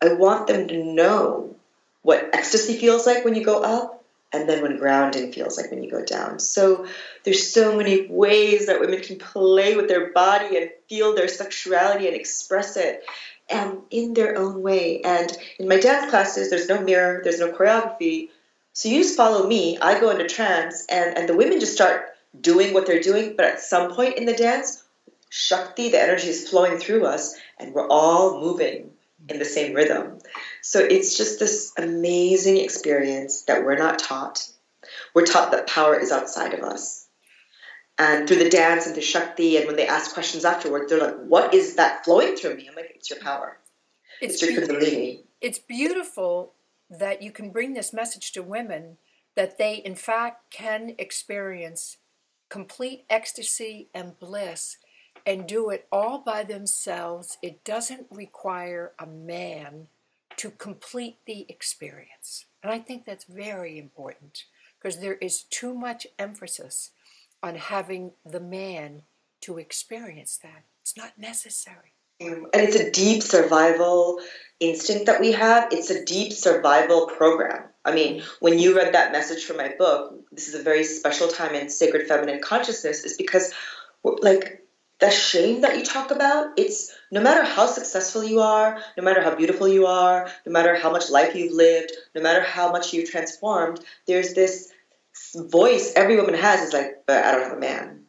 I 0.00 0.14
want 0.14 0.46
them 0.46 0.68
to 0.68 0.84
know 0.84 1.56
what 2.02 2.30
ecstasy 2.34 2.78
feels 2.78 3.06
like 3.06 3.24
when 3.24 3.34
you 3.34 3.44
go 3.44 3.62
up 3.62 4.04
and 4.32 4.48
then 4.48 4.62
when 4.62 4.78
grounding 4.78 5.32
feels 5.32 5.56
like 5.56 5.70
when 5.70 5.82
you 5.82 5.90
go 5.90 6.04
down. 6.04 6.40
So 6.40 6.86
there's 7.24 7.52
so 7.52 7.76
many 7.76 8.06
ways 8.08 8.66
that 8.66 8.80
women 8.80 9.00
can 9.00 9.18
play 9.18 9.76
with 9.76 9.88
their 9.88 10.12
body 10.12 10.56
and 10.56 10.70
feel 10.88 11.14
their 11.14 11.28
sexuality 11.28 12.06
and 12.06 12.16
express 12.16 12.76
it 12.76 13.04
um, 13.50 13.82
in 13.90 14.14
their 14.14 14.36
own 14.38 14.62
way. 14.62 15.02
And 15.02 15.30
in 15.58 15.68
my 15.68 15.78
dance 15.78 16.10
classes, 16.10 16.50
there's 16.50 16.68
no 16.68 16.80
mirror, 16.80 17.20
there's 17.22 17.40
no 17.40 17.52
choreography. 17.52 18.30
So 18.72 18.88
you 18.88 19.02
just 19.02 19.16
follow 19.16 19.46
me, 19.46 19.78
I 19.78 20.00
go 20.00 20.10
into 20.10 20.26
trance, 20.26 20.86
and, 20.86 21.16
and 21.16 21.28
the 21.28 21.36
women 21.36 21.60
just 21.60 21.74
start 21.74 22.06
doing 22.40 22.72
what 22.72 22.86
they're 22.86 23.02
doing, 23.02 23.34
but 23.36 23.44
at 23.44 23.60
some 23.60 23.94
point 23.94 24.16
in 24.16 24.24
the 24.24 24.32
dance, 24.32 24.81
Shakti, 25.34 25.88
the 25.88 25.98
energy 25.98 26.28
is 26.28 26.46
flowing 26.46 26.76
through 26.76 27.06
us, 27.06 27.34
and 27.58 27.72
we're 27.72 27.88
all 27.88 28.38
moving 28.38 28.90
in 29.30 29.38
the 29.38 29.46
same 29.46 29.72
rhythm. 29.72 30.18
So 30.60 30.78
it's 30.78 31.16
just 31.16 31.38
this 31.38 31.72
amazing 31.78 32.58
experience 32.58 33.44
that 33.44 33.64
we're 33.64 33.78
not 33.78 33.98
taught. 33.98 34.46
We're 35.14 35.24
taught 35.24 35.50
that 35.52 35.66
power 35.66 35.98
is 35.98 36.12
outside 36.12 36.52
of 36.52 36.60
us. 36.60 37.06
And 37.96 38.28
through 38.28 38.44
the 38.44 38.50
dance 38.50 38.86
and 38.86 38.94
the 38.94 39.00
Shakti, 39.00 39.56
and 39.56 39.66
when 39.66 39.76
they 39.76 39.86
ask 39.86 40.12
questions 40.12 40.44
afterwards, 40.44 40.90
they're 40.90 41.00
like, 41.00 41.16
What 41.24 41.54
is 41.54 41.76
that 41.76 42.04
flowing 42.04 42.36
through 42.36 42.56
me? 42.56 42.68
I'm 42.68 42.74
like, 42.74 42.92
It's 42.94 43.08
your 43.08 43.20
power. 43.20 43.56
It's, 44.20 44.34
it's 44.34 44.52
your 44.52 44.60
Kundalini. 44.60 45.20
It's 45.40 45.58
beautiful 45.58 46.52
that 46.90 47.22
you 47.22 47.32
can 47.32 47.48
bring 47.48 47.72
this 47.72 47.94
message 47.94 48.32
to 48.32 48.42
women 48.42 48.98
that 49.34 49.56
they, 49.56 49.76
in 49.76 49.94
fact, 49.94 50.50
can 50.50 50.94
experience 50.98 51.96
complete 52.50 53.06
ecstasy 53.08 53.88
and 53.94 54.18
bliss 54.18 54.76
and 55.26 55.46
do 55.46 55.70
it 55.70 55.86
all 55.92 56.18
by 56.18 56.42
themselves. 56.42 57.38
It 57.42 57.64
doesn't 57.64 58.06
require 58.10 58.92
a 58.98 59.06
man 59.06 59.88
to 60.36 60.50
complete 60.50 61.18
the 61.26 61.46
experience. 61.48 62.46
And 62.62 62.72
I 62.72 62.78
think 62.78 63.04
that's 63.04 63.24
very 63.24 63.78
important 63.78 64.44
because 64.78 64.98
there 64.98 65.14
is 65.14 65.42
too 65.44 65.74
much 65.74 66.06
emphasis 66.18 66.90
on 67.42 67.56
having 67.56 68.12
the 68.24 68.40
man 68.40 69.02
to 69.42 69.58
experience 69.58 70.38
that. 70.42 70.64
It's 70.80 70.96
not 70.96 71.18
necessary. 71.18 71.94
Mm, 72.20 72.44
and 72.52 72.62
it's 72.62 72.76
a 72.76 72.90
deep 72.90 73.22
survival 73.22 74.20
instinct 74.60 75.06
that 75.06 75.20
we 75.20 75.32
have. 75.32 75.72
It's 75.72 75.90
a 75.90 76.04
deep 76.04 76.32
survival 76.32 77.06
program. 77.06 77.64
I 77.84 77.92
mean, 77.92 78.22
when 78.40 78.58
you 78.58 78.76
read 78.76 78.94
that 78.94 79.12
message 79.12 79.44
from 79.44 79.56
my 79.56 79.74
book, 79.76 80.14
this 80.30 80.48
is 80.48 80.54
a 80.54 80.62
very 80.62 80.84
special 80.84 81.28
time 81.28 81.54
in 81.54 81.68
sacred 81.68 82.06
feminine 82.06 82.40
consciousness, 82.40 83.04
is 83.04 83.16
because, 83.16 83.52
like, 84.04 84.61
the 85.02 85.10
shame 85.10 85.62
that 85.62 85.76
you 85.76 85.84
talk 85.84 86.12
about, 86.12 86.52
it's 86.56 86.94
no 87.10 87.20
matter 87.20 87.44
how 87.44 87.66
successful 87.66 88.22
you 88.22 88.40
are, 88.40 88.80
no 88.96 89.02
matter 89.02 89.20
how 89.20 89.34
beautiful 89.34 89.66
you 89.66 89.86
are, 89.86 90.30
no 90.46 90.52
matter 90.52 90.76
how 90.76 90.92
much 90.92 91.10
life 91.10 91.34
you've 91.34 91.52
lived, 91.52 91.90
no 92.14 92.22
matter 92.22 92.40
how 92.40 92.70
much 92.70 92.92
you've 92.92 93.10
transformed, 93.10 93.80
there's 94.06 94.32
this 94.34 94.72
voice 95.34 95.92
every 95.96 96.16
woman 96.16 96.34
has 96.34 96.68
is 96.68 96.72
like, 96.72 97.02
but 97.04 97.24
I 97.24 97.32
don't 97.32 97.42
have 97.42 97.56
a 97.56 97.60
man. 97.60 98.04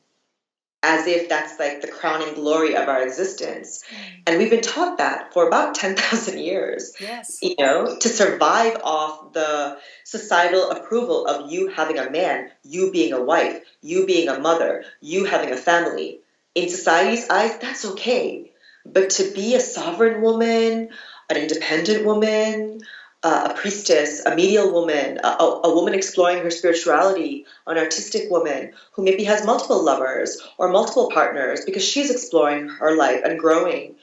As 0.83 1.07
if 1.07 1.29
that's 1.29 1.57
like 1.57 1.81
the 1.81 1.87
crowning 1.87 2.35
glory 2.35 2.75
of 2.75 2.87
our 2.87 3.01
existence. 3.01 3.83
Mm. 3.89 4.23
And 4.27 4.37
we've 4.37 4.51
been 4.51 4.61
taught 4.61 4.99
that 4.99 5.33
for 5.33 5.47
about 5.47 5.73
10,000 5.83 6.37
years. 6.37 6.93
Yes. 6.99 7.39
You 7.41 7.55
know, 7.57 7.97
to 7.97 8.09
survive 8.09 8.77
off 8.83 9.33
the 9.33 9.79
societal 10.03 10.69
approval 10.69 11.25
of 11.25 11.51
you 11.51 11.69
having 11.69 11.97
a 11.97 12.11
man, 12.11 12.51
you 12.63 12.91
being 12.91 13.13
a 13.13 13.23
wife, 13.23 13.61
you 13.81 14.05
being 14.05 14.27
a 14.27 14.39
mother, 14.39 14.83
you 15.01 15.25
having 15.25 15.51
a 15.51 15.57
family 15.57 16.19
in 16.55 16.69
society's 16.69 17.29
eyes, 17.29 17.57
that's 17.59 17.85
okay. 17.85 18.51
But 18.85 19.11
to 19.11 19.31
be 19.31 19.55
a 19.55 19.59
sovereign 19.59 20.21
woman, 20.21 20.89
an 21.29 21.37
independent 21.37 22.05
woman, 22.05 22.81
uh, 23.23 23.49
a 23.51 23.53
priestess, 23.53 24.25
a 24.25 24.35
medial 24.35 24.71
woman, 24.73 25.19
a, 25.23 25.27
a, 25.27 25.73
woman 25.73 25.93
exploring 25.93 26.43
her 26.43 26.51
spirituality, 26.51 27.45
an 27.65 27.77
artistic 27.77 28.29
woman 28.29 28.73
who 28.91 29.03
maybe 29.03 29.23
has 29.23 29.45
multiple 29.45 29.81
lovers 29.81 30.41
or 30.57 30.67
multiple 30.67 31.09
partners 31.09 31.63
because 31.63 31.85
she's 31.85 32.11
exploring 32.11 32.67
her 32.67 32.97
life 32.97 33.21
and 33.23 33.39
growing, 33.39 33.95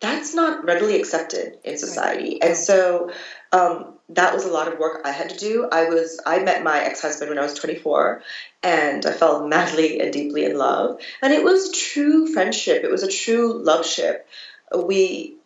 that's 0.00 0.34
not 0.34 0.66
readily 0.66 1.00
accepted 1.00 1.58
in 1.64 1.78
society. 1.78 2.40
And 2.42 2.54
so 2.54 3.10
um, 3.52 3.97
that 4.10 4.34
was 4.34 4.44
a 4.44 4.50
lot 4.50 4.68
of 4.68 4.78
work 4.78 5.02
I 5.04 5.12
had 5.12 5.30
to 5.30 5.36
do. 5.36 5.68
I 5.70 5.84
was 5.84 6.20
I 6.24 6.38
met 6.38 6.62
my 6.62 6.80
ex-husband 6.80 7.28
when 7.28 7.38
I 7.38 7.42
was 7.42 7.54
24 7.54 8.22
and 8.62 9.04
I 9.04 9.12
fell 9.12 9.46
madly 9.46 10.00
and 10.00 10.12
deeply 10.12 10.44
in 10.44 10.56
love. 10.56 11.00
And 11.20 11.32
it 11.32 11.44
was 11.44 11.76
true 11.76 12.32
friendship. 12.32 12.84
It 12.84 12.90
was 12.90 13.02
a 13.02 13.10
true 13.10 13.62
love 13.62 13.84
ship. 13.84 14.26
We 14.74 15.36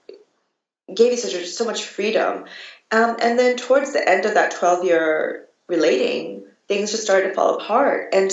gave 0.93 1.13
each 1.13 1.25
other 1.25 1.45
so 1.45 1.65
much 1.65 1.85
freedom. 1.85 2.45
Um, 2.91 3.17
and 3.21 3.39
then 3.39 3.57
towards 3.57 3.93
the 3.93 4.09
end 4.09 4.27
of 4.27 4.35
that 4.35 4.53
12 4.53 4.85
year 4.85 5.47
relating, 5.69 6.45
things 6.69 6.91
just 6.91 7.03
started 7.03 7.29
to 7.29 7.35
fall 7.35 7.57
apart. 7.57 8.11
And 8.13 8.31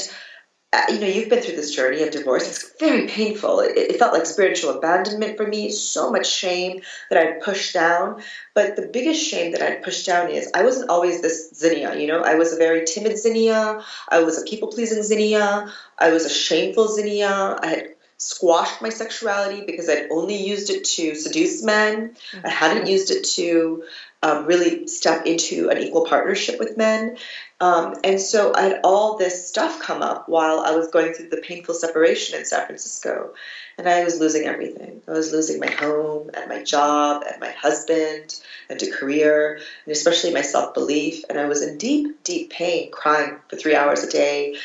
you 0.90 1.00
know, 1.00 1.08
you've 1.08 1.30
been 1.30 1.42
through 1.42 1.56
this 1.56 1.76
journey 1.76 2.04
of 2.04 2.12
divorce. 2.12 2.48
It's 2.48 2.80
very 2.80 3.08
painful. 3.08 3.60
It, 3.62 3.76
it, 3.78 4.00
felt 4.00 4.14
like 4.14 4.26
spiritual 4.26 4.78
abandonment 4.78 5.36
for 5.36 5.48
me, 5.48 5.72
so 5.72 6.12
much 6.12 6.30
shame 6.30 6.82
that 7.10 7.18
I'd 7.18 7.42
pushed 7.42 7.74
down. 7.74 8.22
But 8.54 8.76
the 8.76 8.88
biggest 8.88 9.26
shame 9.26 9.52
that 9.54 9.64
I'd 9.64 9.84
pushed 9.84 10.06
down 10.06 10.30
is 10.30 10.52
I 10.54 10.64
wasn't 10.64 10.92
always 10.92 11.22
this 11.22 11.52
Zinnia, 11.56 11.98
you 11.98 12.08
know, 12.08 12.22
I 12.22 12.36
was 12.36 12.54
a 12.54 12.58
very 12.58 12.86
timid 12.86 13.18
Zinnia. 13.18 13.84
I 14.10 14.22
was 14.22 14.40
a 14.40 14.46
people 14.46 14.68
pleasing 14.68 15.02
Zinnia. 15.02 15.74
I 15.98 16.12
was 16.12 16.26
a 16.26 16.30
shameful 16.30 16.88
Zinnia. 16.88 17.58
I 17.62 17.68
had 17.68 17.88
squashed 18.18 18.82
my 18.82 18.90
sexuality 18.90 19.64
because 19.66 19.90
I'd 19.90 20.12
only 20.12 20.36
used 20.36 20.70
it 20.70 20.84
to 20.84 21.16
seduce 21.16 21.64
men. 21.64 22.16
Mm-hmm. 22.32 22.46
I 22.46 22.50
hadn't 22.50 22.88
used 22.88 23.12
it 23.12 23.24
to 23.36 23.86
um, 24.22 24.46
really 24.46 24.88
step 24.88 25.26
into 25.26 25.70
an 25.70 25.78
equal 25.78 26.06
partnership 26.06 26.60
with 26.60 26.78
men. 26.78 27.18
Um, 27.62 27.96
and 28.06 28.22
so 28.22 28.54
I 28.56 28.62
had 28.62 28.80
all 28.86 29.18
this 29.18 29.48
stuff 29.48 29.82
come 29.82 30.02
up 30.02 30.30
while 30.30 30.62
I 30.62 30.72
was 30.72 30.88
going 30.88 31.14
through 31.14 31.30
the 31.30 31.42
painful 31.42 31.76
separation 31.76 32.40
in 32.40 32.46
San 32.46 32.66
Francisco. 32.66 33.34
And 33.78 33.88
I 33.88 34.04
was 34.04 34.20
losing 34.20 34.46
everything. 34.46 35.02
I 35.08 35.12
was 35.12 35.32
losing 35.34 35.60
my 35.60 35.70
home 35.70 36.30
and 36.34 36.48
my 36.48 36.64
job 36.64 37.24
and 37.30 37.40
my 37.42 37.52
husband 37.52 38.40
and 38.70 38.82
a 38.82 38.90
career 38.90 39.60
and 39.86 39.92
especially 39.92 40.34
my 40.34 40.42
self 40.42 40.74
belief. 40.74 41.26
And 41.30 41.38
I 41.38 41.46
was 41.46 41.62
in 41.62 41.78
deep, 41.78 42.24
deep 42.24 42.50
pain, 42.50 42.92
crying 42.92 43.38
for 43.50 43.58
three 43.58 43.76
hours 43.76 44.04
a 44.04 44.10
day. 44.10 44.56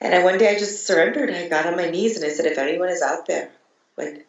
And 0.00 0.12
I, 0.12 0.24
one 0.24 0.38
day 0.38 0.54
I 0.54 0.58
just 0.58 0.84
surrendered. 0.84 1.30
I 1.30 1.48
got 1.48 1.66
on 1.66 1.76
my 1.76 1.88
knees 1.88 2.16
and 2.16 2.24
I 2.24 2.30
said, 2.30 2.46
if 2.46 2.58
anyone 2.58 2.88
is 2.88 3.02
out 3.02 3.26
there, 3.26 3.52
like 3.96 4.26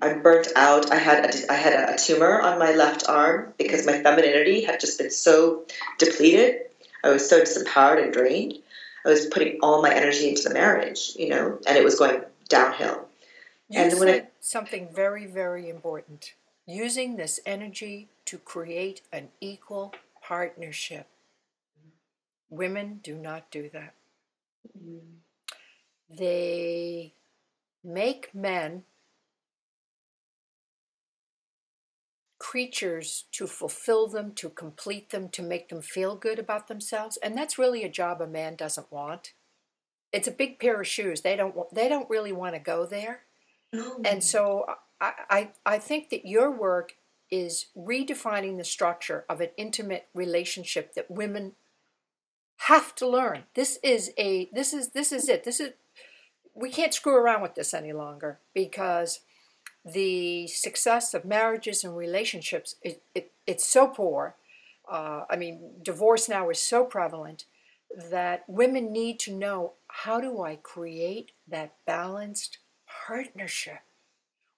I'm 0.00 0.22
burnt 0.22 0.48
out. 0.56 0.90
I 0.90 0.96
had 0.96 1.24
a, 1.24 1.52
I 1.52 1.54
had 1.54 1.90
a 1.90 1.96
tumor 1.96 2.40
on 2.40 2.58
my 2.58 2.72
left 2.72 3.08
arm 3.08 3.54
because 3.58 3.86
my 3.86 4.02
femininity 4.02 4.62
had 4.62 4.80
just 4.80 4.98
been 4.98 5.10
so 5.10 5.64
depleted. 5.98 6.62
I 7.04 7.10
was 7.10 7.28
so 7.28 7.40
disempowered 7.40 8.02
and 8.02 8.12
drained. 8.12 8.58
I 9.04 9.08
was 9.08 9.26
putting 9.26 9.58
all 9.62 9.82
my 9.82 9.92
energy 9.92 10.28
into 10.28 10.48
the 10.48 10.54
marriage, 10.54 11.12
you 11.16 11.28
know, 11.28 11.58
and 11.66 11.76
it 11.76 11.84
was 11.84 11.98
going 11.98 12.22
downhill. 12.48 13.08
You 13.68 13.80
and 13.80 13.98
when 13.98 14.08
I, 14.08 14.28
something 14.40 14.88
very, 14.94 15.26
very 15.26 15.68
important. 15.68 16.34
Using 16.66 17.16
this 17.16 17.40
energy 17.44 18.08
to 18.26 18.38
create 18.38 19.00
an 19.12 19.28
equal 19.40 19.94
partnership. 20.22 21.08
Women 22.50 23.00
do 23.02 23.16
not 23.16 23.50
do 23.50 23.70
that. 23.72 23.94
Mm. 24.78 25.00
They 26.10 27.14
make 27.82 28.34
men 28.34 28.84
creatures 32.42 33.26
to 33.30 33.46
fulfill 33.46 34.08
them, 34.08 34.32
to 34.34 34.48
complete 34.50 35.10
them, 35.10 35.28
to 35.28 35.40
make 35.40 35.68
them 35.68 35.80
feel 35.80 36.16
good 36.16 36.40
about 36.40 36.66
themselves, 36.66 37.16
and 37.18 37.38
that's 37.38 37.56
really 37.56 37.84
a 37.84 37.88
job 37.88 38.20
a 38.20 38.26
man 38.26 38.56
doesn't 38.56 38.90
want. 38.90 39.32
It's 40.12 40.26
a 40.26 40.32
big 40.32 40.58
pair 40.58 40.80
of 40.80 40.88
shoes. 40.88 41.20
They 41.20 41.36
don't 41.36 41.54
wa- 41.54 41.68
they 41.72 41.88
don't 41.88 42.10
really 42.10 42.32
want 42.32 42.56
to 42.56 42.60
go 42.60 42.84
there. 42.84 43.20
No. 43.72 44.00
And 44.04 44.24
so 44.24 44.66
I, 45.00 45.12
I, 45.30 45.50
I 45.64 45.78
think 45.78 46.10
that 46.10 46.26
your 46.26 46.50
work 46.50 46.96
is 47.30 47.66
redefining 47.78 48.58
the 48.58 48.64
structure 48.64 49.24
of 49.28 49.40
an 49.40 49.50
intimate 49.56 50.08
relationship 50.12 50.94
that 50.94 51.08
women 51.08 51.52
have 52.66 52.92
to 52.96 53.08
learn. 53.08 53.44
This 53.54 53.78
is 53.84 54.10
a 54.18 54.50
this 54.52 54.72
is 54.72 54.88
this 54.88 55.12
is 55.12 55.28
it. 55.28 55.44
This 55.44 55.60
is 55.60 55.74
we 56.56 56.70
can't 56.70 56.92
screw 56.92 57.14
around 57.14 57.40
with 57.40 57.54
this 57.54 57.72
any 57.72 57.92
longer 57.92 58.40
because 58.52 59.20
the 59.84 60.46
success 60.46 61.14
of 61.14 61.24
marriages 61.24 61.82
and 61.84 61.96
relationships 61.96 62.76
it, 62.82 63.02
it, 63.14 63.32
it's 63.46 63.66
so 63.66 63.88
poor. 63.88 64.36
Uh, 64.90 65.24
I 65.28 65.36
mean, 65.36 65.72
divorce 65.82 66.28
now 66.28 66.50
is 66.50 66.62
so 66.62 66.84
prevalent 66.84 67.44
that 68.10 68.44
women 68.48 68.92
need 68.92 69.18
to 69.20 69.32
know 69.32 69.72
how 69.88 70.20
do 70.20 70.42
I 70.42 70.56
create 70.56 71.32
that 71.48 71.74
balanced 71.86 72.58
partnership 73.06 73.80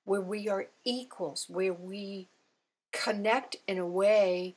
where 0.04 0.20
we 0.20 0.48
are 0.48 0.66
equals, 0.84 1.46
where 1.48 1.72
we 1.72 2.28
connect 2.92 3.56
in 3.66 3.78
a 3.78 3.86
way 3.86 4.54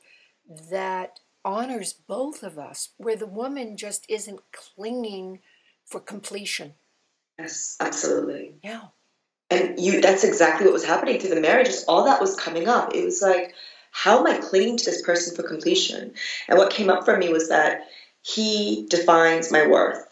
that 0.70 1.20
honors 1.44 1.92
both 1.92 2.42
of 2.42 2.58
us, 2.58 2.90
where 2.98 3.16
the 3.16 3.26
woman 3.26 3.76
just 3.76 4.04
isn't 4.08 4.40
clinging 4.52 5.40
for 5.84 6.00
completion. 6.00 6.74
yes, 7.38 7.76
absolutely. 7.80 8.56
Yeah. 8.62 8.88
And 9.50 9.78
you 9.78 10.00
that's 10.00 10.24
exactly 10.24 10.66
what 10.66 10.74
was 10.74 10.84
happening 10.84 11.18
through 11.18 11.34
the 11.34 11.40
marriages. 11.40 11.84
All 11.88 12.04
that 12.04 12.20
was 12.20 12.36
coming 12.36 12.68
up. 12.68 12.94
It 12.94 13.04
was 13.04 13.22
like, 13.22 13.54
how 13.90 14.18
am 14.18 14.26
I 14.26 14.38
clinging 14.38 14.76
to 14.76 14.84
this 14.84 15.02
person 15.02 15.34
for 15.34 15.42
completion? 15.42 16.12
And 16.48 16.58
what 16.58 16.70
came 16.70 16.90
up 16.90 17.04
for 17.04 17.16
me 17.16 17.30
was 17.30 17.48
that 17.48 17.88
he 18.22 18.86
defines 18.90 19.50
my 19.50 19.66
worth. 19.66 20.04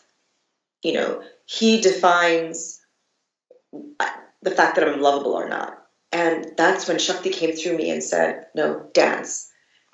You 0.83 0.95
know, 0.95 1.23
he 1.45 1.81
defines 1.81 2.81
uh, 4.01 4.07
the 4.43 4.51
fact 4.51 4.77
that 4.77 4.89
I'm 4.89 5.01
lovable 5.01 5.33
or 5.33 5.49
not. 5.49 5.83
And 6.13 6.53
that's 6.57 6.89
when 6.89 6.99
Shakti 6.99 7.31
came 7.31 7.53
through 7.55 7.77
me 7.77 7.91
and 7.91 8.03
said, 8.03 8.47
No, 8.55 8.89
dance. 8.95 9.51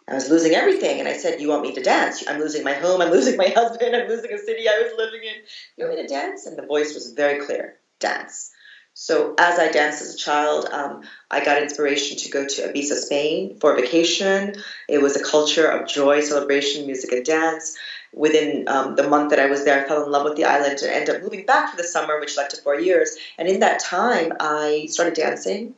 I 0.09 0.15
was 0.15 0.31
losing 0.31 0.53
everything. 0.53 1.01
And 1.01 1.09
I 1.09 1.15
said, 1.17 1.41
You 1.41 1.49
want 1.49 1.63
me 1.63 1.75
to 1.75 1.83
dance? 1.83 2.23
I'm 2.29 2.39
losing 2.39 2.63
my 2.63 2.75
home. 2.75 3.01
I'm 3.01 3.11
losing 3.11 3.37
my 3.37 3.49
husband. 3.55 3.97
I'm 3.97 4.09
losing 4.09 4.33
a 4.33 4.39
city 4.39 4.69
I 4.69 4.83
was 4.83 4.93
living 4.97 5.23
in. 5.23 5.43
You 5.77 5.85
want 5.85 5.97
me 5.97 6.03
to 6.03 6.09
dance? 6.09 6.47
And 6.47 6.57
the 6.57 6.67
voice 6.67 6.95
was 6.95 7.13
very 7.13 7.45
clear 7.45 7.79
dance. 7.99 8.51
So 8.95 9.35
as 9.39 9.59
I 9.59 9.71
danced 9.71 10.03
as 10.03 10.15
a 10.15 10.19
child, 10.19 10.67
um, 10.71 11.03
I 11.31 11.45
got 11.45 11.63
inspiration 11.63 12.19
to 12.19 12.31
go 12.31 12.47
to 12.47 12.69
Ibiza, 12.69 12.95
Spain 12.95 13.59
for 13.59 13.73
a 13.73 13.81
vacation. 13.81 14.55
It 14.89 15.01
was 15.01 15.17
a 15.17 15.25
culture 15.25 15.67
of 15.67 15.89
joy, 15.89 16.21
celebration, 16.21 16.87
music, 16.87 17.13
and 17.13 17.25
dance. 17.25 17.77
Within 18.13 18.69
um, 18.69 18.95
the 18.95 19.09
month 19.09 19.31
that 19.31 19.39
I 19.39 19.47
was 19.47 19.65
there, 19.65 19.83
I 19.83 19.89
fell 19.89 20.05
in 20.05 20.11
love 20.11 20.25
with 20.25 20.37
the 20.37 20.45
island 20.45 20.81
and 20.83 20.93
ended 20.93 21.17
up 21.17 21.23
moving 21.23 21.47
back 21.47 21.71
for 21.71 21.79
the 21.79 21.85
summer, 21.85 22.21
which 22.21 22.37
led 22.37 22.51
to 22.51 22.59
four 22.59 22.79
years. 22.79 23.17
And 23.39 23.49
in 23.49 23.61
that 23.61 23.81
time, 23.81 24.35
I 24.39 24.87
started 24.91 25.15
dancing 25.15 25.75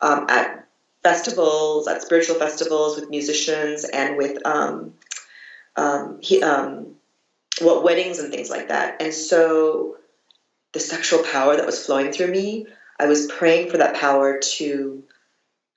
um, 0.00 0.26
at 0.30 0.66
festivals, 1.02 1.86
at 1.86 2.00
spiritual 2.00 2.36
festivals 2.36 2.98
with 2.98 3.10
musicians 3.10 3.84
and 3.84 4.16
with 4.16 4.44
um, 4.46 4.94
um, 5.76 6.18
he, 6.22 6.42
um, 6.42 6.94
what 7.60 7.84
weddings 7.84 8.18
and 8.18 8.32
things 8.32 8.48
like 8.48 8.68
that. 8.68 9.02
And 9.02 9.12
so 9.12 9.98
the 10.74 10.80
sexual 10.80 11.22
power 11.22 11.56
that 11.56 11.64
was 11.64 11.86
flowing 11.86 12.12
through 12.12 12.26
me, 12.26 12.66
I 12.98 13.06
was 13.06 13.26
praying 13.26 13.70
for 13.70 13.78
that 13.78 13.94
power 13.94 14.40
to 14.56 15.04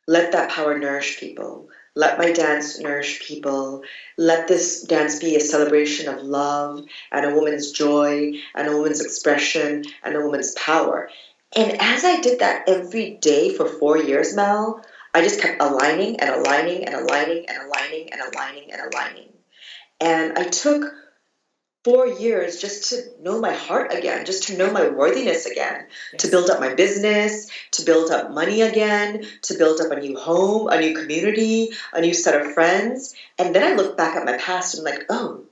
let 0.07 0.33
that 0.33 0.49
power 0.49 0.77
nourish 0.77 1.19
people. 1.19 1.69
Let 1.95 2.17
my 2.17 2.31
dance 2.31 2.79
nourish 2.79 3.25
people. 3.25 3.83
Let 4.17 4.47
this 4.47 4.83
dance 4.83 5.19
be 5.19 5.35
a 5.35 5.39
celebration 5.39 6.09
of 6.13 6.21
love 6.21 6.85
and 7.11 7.25
a 7.25 7.33
woman's 7.33 7.71
joy 7.71 8.33
and 8.55 8.67
a 8.67 8.75
woman's 8.75 9.01
expression 9.01 9.83
and 10.03 10.15
a 10.15 10.21
woman's 10.21 10.53
power. 10.53 11.09
And 11.55 11.81
as 11.81 12.03
I 12.03 12.19
did 12.19 12.39
that 12.39 12.67
every 12.67 13.11
day 13.11 13.53
for 13.53 13.65
four 13.65 13.97
years, 13.97 14.35
Mel, 14.35 14.83
I 15.13 15.21
just 15.21 15.41
kept 15.41 15.61
aligning 15.61 16.19
and 16.19 16.29
aligning 16.29 16.85
and 16.85 16.95
aligning 16.95 17.45
and 17.49 17.57
aligning 17.63 18.13
and 18.13 18.21
aligning 18.21 18.71
and 18.71 18.81
aligning. 18.93 19.33
And 19.99 20.37
I 20.37 20.43
took 20.43 20.93
four 21.87 22.05
years 22.05 22.59
just 22.59 22.89
to 22.89 23.01
know 23.23 23.39
my 23.39 23.53
heart 23.53 23.93
again, 23.93 24.25
just 24.25 24.43
to 24.43 24.57
know 24.57 24.69
my 24.69 24.89
worthiness 24.89 25.45
again, 25.45 25.85
to 26.17 26.27
build 26.27 26.49
up 26.49 26.59
my 26.59 26.73
business, 26.73 27.49
to 27.71 27.85
build 27.85 28.11
up 28.11 28.29
money 28.29 28.61
again, 28.61 29.25
to 29.41 29.57
build 29.57 29.79
up 29.79 29.89
a 29.91 29.97
new 29.97 30.19
home, 30.19 30.67
a 30.67 30.81
new 30.81 30.93
community, 30.93 31.69
a 31.93 32.01
new 32.01 32.13
set 32.13 32.41
of 32.41 32.53
friends. 32.53 33.15
And 33.39 33.55
then 33.55 33.63
I 33.63 33.75
look 33.77 33.95
back 33.95 34.17
at 34.17 34.25
my 34.25 34.35
past 34.37 34.75
and 34.75 34.85
I'm 34.85 34.95
like, 34.95 35.05
oh, 35.09 35.45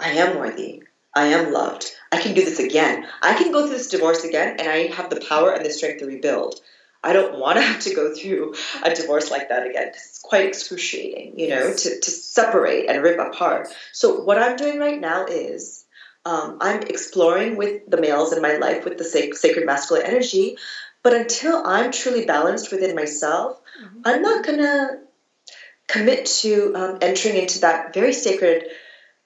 I 0.00 0.08
am 0.08 0.40
worthy. 0.40 0.82
I 1.14 1.26
am 1.26 1.52
loved. 1.52 1.92
I 2.10 2.20
can 2.20 2.34
do 2.34 2.44
this 2.44 2.58
again. 2.58 3.06
I 3.22 3.34
can 3.34 3.52
go 3.52 3.68
through 3.68 3.78
this 3.78 3.90
divorce 3.90 4.24
again 4.24 4.56
and 4.58 4.68
I 4.68 4.88
have 4.88 5.08
the 5.08 5.24
power 5.28 5.52
and 5.52 5.64
the 5.64 5.70
strength 5.70 6.00
to 6.00 6.06
rebuild. 6.06 6.60
I 7.02 7.12
don't 7.12 7.38
want 7.38 7.58
to 7.58 7.62
have 7.70 7.80
to 7.80 7.94
go 7.94 8.14
through 8.14 8.54
a 8.82 8.94
divorce 8.94 9.30
like 9.30 9.48
that 9.48 9.66
again 9.66 9.86
because 9.88 10.06
it's 10.06 10.18
quite 10.18 10.46
excruciating, 10.46 11.38
you 11.38 11.48
know, 11.48 11.66
Yes. 11.68 11.82
to, 11.84 12.00
to 12.00 12.10
separate 12.10 12.88
and 12.88 13.02
rip 13.02 13.18
apart. 13.18 13.68
So, 13.92 14.20
what 14.20 14.38
I'm 14.42 14.56
doing 14.56 14.78
right 14.78 15.00
now 15.00 15.26
is 15.26 15.84
um, 16.26 16.58
I'm 16.60 16.82
exploring 16.82 17.56
with 17.56 17.82
the 17.88 18.00
males 18.00 18.32
in 18.34 18.42
my 18.42 18.56
life 18.56 18.84
with 18.84 18.98
the 18.98 19.04
sac- 19.04 19.34
sacred 19.34 19.64
masculine 19.66 20.04
energy. 20.04 20.56
But 21.02 21.14
until 21.14 21.62
I'm 21.64 21.90
truly 21.92 22.26
balanced 22.26 22.70
within 22.70 22.94
myself, 22.94 23.58
Mhm. 23.82 24.02
I'm 24.04 24.20
not 24.22 24.44
going 24.44 24.58
to 24.58 24.98
commit 25.88 26.26
to 26.26 26.72
um, 26.76 26.98
entering 27.00 27.36
into 27.36 27.60
that 27.60 27.94
very 27.94 28.12
sacred 28.12 28.64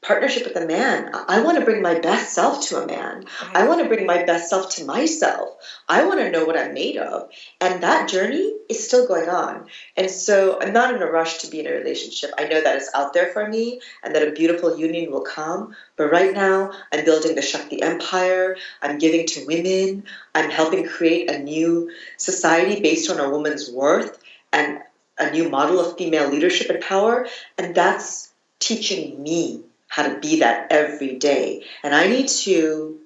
partnership 0.05 0.45
with 0.45 0.57
a 0.57 0.67
man. 0.67 1.11
I, 1.15 1.41
want 1.41 1.59
to 1.59 1.65
bring 1.65 1.81
my 1.81 1.99
best 1.99 2.35
self 2.35 2.69
to 2.69 2.83
a 2.83 2.87
man. 2.87 3.25
I 3.55 3.67
want 3.67 3.83
to 3.83 3.89
bring 3.89 4.07
my 4.07 4.23
best 4.25 4.51
self 4.51 4.75
to 4.77 4.85
myself. 4.85 5.57
I 5.89 6.05
want 6.05 6.21
to 6.21 6.31
know 6.31 6.45
what 6.45 6.59
I'm 6.59 6.75
made 6.75 6.99
of. 6.99 7.31
And 7.61 7.83
that 7.83 8.11
journey 8.11 8.55
is 8.69 8.87
still 8.87 9.09
going 9.09 9.31
on. 9.31 9.67
And 9.97 10.11
so 10.11 10.61
I'm 10.61 10.75
not 10.75 10.95
in 10.95 11.01
a 11.01 11.11
rush 11.11 11.39
to 11.39 11.51
be 11.51 11.61
in 11.61 11.67
a 11.67 11.73
relationship. 11.73 12.33
I 12.39 12.45
know 12.45 12.61
that 12.61 12.77
it's 12.77 12.91
out 12.95 13.15
there 13.15 13.33
for 13.33 13.49
me 13.49 13.81
and 14.03 14.15
that 14.15 14.29
a 14.29 14.33
beautiful 14.33 14.79
union 14.79 15.11
will 15.11 15.23
come. 15.23 15.75
But 15.97 16.11
right 16.11 16.35
now, 16.35 16.73
I'm 16.93 17.05
building 17.07 17.35
the 17.35 17.43
Shakti 17.43 17.81
empire. 17.81 18.57
I'm 18.83 18.99
giving 18.99 19.27
to 19.29 19.47
women. 19.47 20.05
I'm 20.35 20.51
helping 20.51 20.87
create 20.87 21.31
a 21.31 21.39
new 21.39 21.91
society 22.19 22.83
based 22.83 23.11
on 23.11 23.21
a 23.21 23.31
woman's 23.31 23.71
worth 23.71 24.23
and 24.53 24.81
a 25.19 25.31
new 25.31 25.49
model 25.49 25.81
of 25.81 25.97
female 25.97 26.29
leadership 26.29 26.69
and 26.69 26.83
power. 26.83 27.27
And 27.57 27.75
that's 27.75 28.31
teaching 28.59 29.23
me 29.23 29.63
how 29.95 30.03
to 30.09 30.19
be 30.19 30.41
that 30.41 30.67
every 30.73 31.15
day. 31.15 31.63
And 31.85 31.95
I 31.95 32.09
need 32.09 32.27
to 32.27 32.99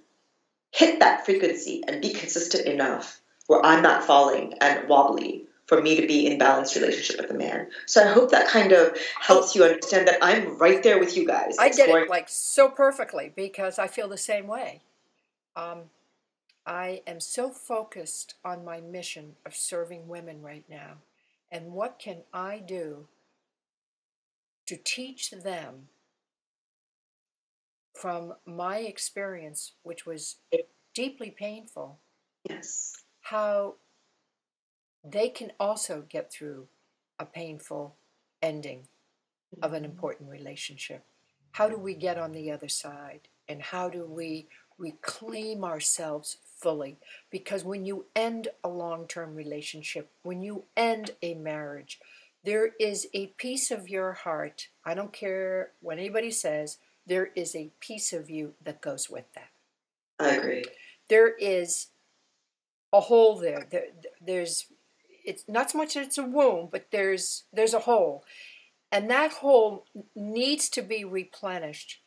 hit 0.70 1.00
that 1.00 1.26
frequency 1.26 1.84
and 1.86 2.00
be 2.00 2.14
consistent 2.14 2.66
enough 2.66 3.20
where 3.46 3.60
I'm 3.62 3.82
not 3.82 4.04
falling 4.04 4.54
and 4.62 4.88
wobbly 4.88 5.44
for 5.66 5.82
me 5.82 6.00
to 6.00 6.06
be 6.06 6.26
in 6.26 6.38
balanced 6.38 6.74
relationship 6.76 7.20
with 7.20 7.30
a 7.30 7.34
man. 7.34 7.66
So 7.84 8.02
I 8.02 8.10
hope 8.10 8.30
that 8.30 8.48
kind 8.48 8.72
of 8.72 8.96
helps 9.20 9.54
you 9.54 9.64
understand 9.64 10.08
that 10.08 10.16
I'm 10.22 10.56
right 10.56 10.82
there 10.82 10.98
with 10.98 11.14
you 11.14 11.26
guys. 11.26 11.56
I 11.58 11.68
get 11.68 11.90
it 11.90 12.08
like 12.08 12.30
so 12.30 12.70
perfectly 12.70 13.34
because 13.36 13.78
I 13.78 13.86
feel 13.86 14.08
the 14.08 14.16
same 14.16 14.46
way. 14.46 14.80
Um, 15.56 15.90
I 16.64 17.02
am 17.06 17.20
so 17.20 17.50
focused 17.50 18.36
on 18.42 18.64
my 18.64 18.80
mission 18.80 19.36
of 19.44 19.54
serving 19.54 20.08
women 20.08 20.40
right 20.40 20.64
now. 20.70 20.94
And 21.52 21.72
what 21.74 21.98
can 21.98 22.22
I 22.32 22.60
do 22.60 23.08
to 24.64 24.78
teach 24.82 25.32
them 25.32 25.88
from 27.94 28.34
my 28.46 28.78
experience, 28.78 29.72
which 29.82 30.06
was 30.06 30.36
deeply 30.94 31.30
painful, 31.30 31.98
Yes. 32.48 33.04
how 33.20 33.76
they 35.04 35.28
can 35.28 35.52
also 35.58 36.04
get 36.08 36.32
through 36.32 36.68
a 37.18 37.24
painful 37.24 37.96
ending 38.42 38.88
of 39.62 39.72
an 39.72 39.82
mm-hmm. 39.82 39.92
important 39.92 40.30
relationship. 40.30 41.04
How 41.52 41.68
do 41.68 41.76
we 41.78 41.94
get 41.94 42.18
on 42.18 42.32
the 42.32 42.50
other 42.50 42.68
side? 42.68 43.28
And 43.48 43.62
how 43.62 43.88
do 43.88 44.04
we 44.04 44.48
reclaim 44.76 45.64
ourselves 45.64 46.36
fully? 46.56 46.98
Because 47.30 47.64
when 47.64 47.84
you 47.84 48.06
end 48.14 48.48
a 48.62 48.68
long 48.68 49.06
term 49.06 49.34
relationship, 49.34 50.10
when 50.22 50.42
you 50.42 50.64
end 50.76 51.12
a 51.22 51.34
marriage, 51.34 51.98
there 52.44 52.70
is 52.78 53.08
a 53.14 53.28
piece 53.38 53.70
of 53.70 53.88
your 53.88 54.12
heart, 54.12 54.68
I 54.84 54.94
don't 54.94 55.12
care 55.12 55.72
what 55.80 55.98
anybody 55.98 56.30
says, 56.30 56.78
there 57.08 57.30
is 57.34 57.54
a 57.54 57.70
piece 57.80 58.12
of 58.12 58.30
you 58.30 58.54
that 58.64 58.80
goes 58.80 59.08
with 59.08 59.24
that 59.34 59.50
I 60.18 60.36
agree. 60.36 60.64
there 61.08 61.34
is 61.36 61.88
a 62.92 63.00
hole 63.00 63.38
there. 63.38 63.66
there 63.70 63.86
there's 64.20 64.66
it's 65.24 65.44
not 65.46 65.70
so 65.70 65.78
much 65.78 65.94
that 65.94 66.04
it's 66.04 66.18
a 66.18 66.22
wound, 66.22 66.70
but 66.70 66.86
there's 66.90 67.44
there's 67.52 67.74
a 67.74 67.80
hole, 67.80 68.24
and 68.90 69.10
that 69.10 69.32
hole 69.32 69.84
needs 70.14 70.68
to 70.70 70.82
be 70.82 71.04
replenished 71.04 72.00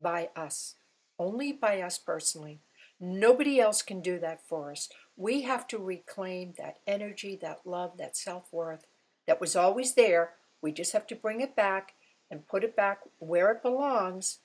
by 0.00 0.30
us, 0.34 0.76
only 1.18 1.52
by 1.52 1.80
us 1.80 1.98
personally. 1.98 2.60
Nobody 3.00 3.60
else 3.60 3.82
can 3.82 4.00
do 4.00 4.18
that 4.20 4.46
for 4.46 4.70
us. 4.70 4.88
We 5.16 5.42
have 5.42 5.66
to 5.68 5.78
reclaim 5.78 6.54
that 6.56 6.78
energy, 6.86 7.38
that 7.42 7.60
love, 7.66 7.98
that 7.98 8.16
self 8.16 8.52
worth 8.52 8.86
that 9.26 9.40
was 9.40 9.56
always 9.56 9.94
there. 9.94 10.32
We 10.62 10.72
just 10.72 10.92
have 10.92 11.06
to 11.08 11.14
bring 11.14 11.40
it 11.40 11.54
back 11.54 11.94
and 12.34 12.48
put 12.48 12.64
it 12.64 12.74
back 12.74 12.98
where 13.20 13.52
it 13.52 13.62
belongs 13.62 14.40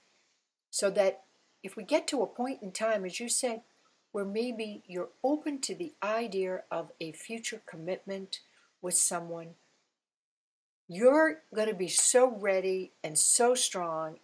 so 0.70 0.92
that 0.92 1.24
if 1.64 1.76
we 1.76 1.84
get 1.84 2.08
to 2.08 2.22
a 2.22 2.28
point 2.28 2.62
in 2.62 2.72
time, 2.72 3.04
as 3.04 3.20
you 3.20 3.28
said, 3.28 3.62
where 4.12 4.24
maybe 4.24 4.84
you're 4.88 5.10
open 5.24 5.60
to 5.62 5.74
the 5.74 5.94
idea 6.04 6.62
of 6.70 6.92
a 7.02 7.12
future 7.12 7.62
commitment 7.66 8.42
with 8.80 8.94
someone, 8.94 9.56
you're 10.88 11.42
going 11.54 11.68
to 11.68 11.74
be 11.74 11.88
so 11.88 12.32
ready 12.38 12.92
and 13.04 13.18
so 13.18 13.56
strong 13.56 14.20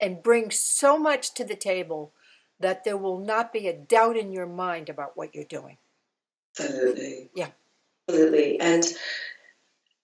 and 0.00 0.22
bring 0.22 0.50
so 0.50 0.96
much 0.96 1.34
to 1.34 1.44
the 1.44 1.56
table 1.56 2.12
that 2.60 2.84
there 2.84 2.96
will 2.96 3.18
not 3.18 3.52
be 3.52 3.66
a 3.66 3.76
doubt 3.76 4.16
in 4.16 4.32
your 4.32 4.46
mind 4.46 4.88
about 4.88 5.16
what 5.16 5.34
you're 5.34 5.44
doing. 5.44 5.76
Absolutely. 6.58 7.30
Yeah. 7.34 7.48
Absolutely. 8.08 8.60
And 8.60 8.84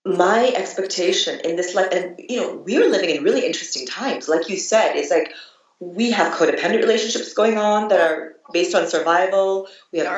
my 0.04 0.52
expectation 0.56 1.40
in 1.40 1.56
this 1.56 1.74
life, 1.74 1.88
and 1.92 2.18
you 2.18 2.40
know, 2.40 2.56
we 2.56 2.76
are 2.76 2.88
living 2.88 3.10
in 3.10 3.22
really 3.22 3.44
interesting 3.44 3.86
times. 3.86 4.28
Like 4.28 4.48
you 4.48 4.56
said, 4.56 4.96
it's 4.96 5.10
like 5.10 5.32
we 5.78 6.10
have 6.10 6.34
codependent 6.34 6.80
relationships 6.80 7.32
going 7.32 7.58
on 7.58 7.88
that 7.88 8.00
are 8.00 8.36
based 8.52 8.74
on 8.74 8.86
survival. 8.86 9.68
We 9.92 10.00
have 10.00 10.08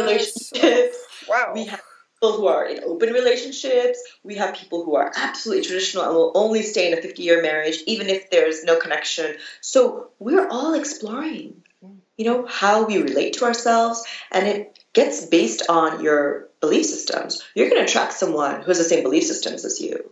relationships. 0.00 1.04
Wow. 1.28 1.52
We 1.54 1.66
have 1.66 1.82
people 2.14 2.38
who 2.38 2.46
are 2.46 2.66
in 2.66 2.82
open 2.84 3.12
relationships. 3.12 4.02
We 4.22 4.36
have 4.36 4.54
people 4.54 4.82
who 4.82 4.96
are 4.96 5.12
absolutely 5.14 5.66
traditional 5.66 6.04
and 6.04 6.14
will 6.14 6.32
only 6.34 6.62
stay 6.62 6.90
in 6.90 6.98
a 6.98 7.02
50 7.02 7.22
year 7.22 7.42
marriage, 7.42 7.82
even 7.86 8.08
if 8.08 8.30
there's 8.30 8.64
no 8.64 8.80
connection. 8.80 9.36
So 9.60 10.08
we're 10.18 10.48
all 10.48 10.72
exploring, 10.72 11.62
you 12.16 12.24
know, 12.24 12.46
how 12.46 12.86
we 12.86 13.02
relate 13.02 13.34
to 13.34 13.44
ourselves. 13.44 14.04
And 14.32 14.48
it 14.48 14.78
gets 14.94 15.26
based 15.26 15.64
on 15.68 16.02
your 16.02 16.47
belief 16.60 16.86
systems. 16.86 17.42
You're 17.54 17.68
going 17.68 17.80
to 17.80 17.88
attract 17.88 18.12
someone 18.12 18.62
who 18.62 18.68
has 18.68 18.78
the 18.78 18.84
same 18.84 19.02
belief 19.02 19.24
systems 19.24 19.64
as 19.64 19.80
you. 19.80 20.10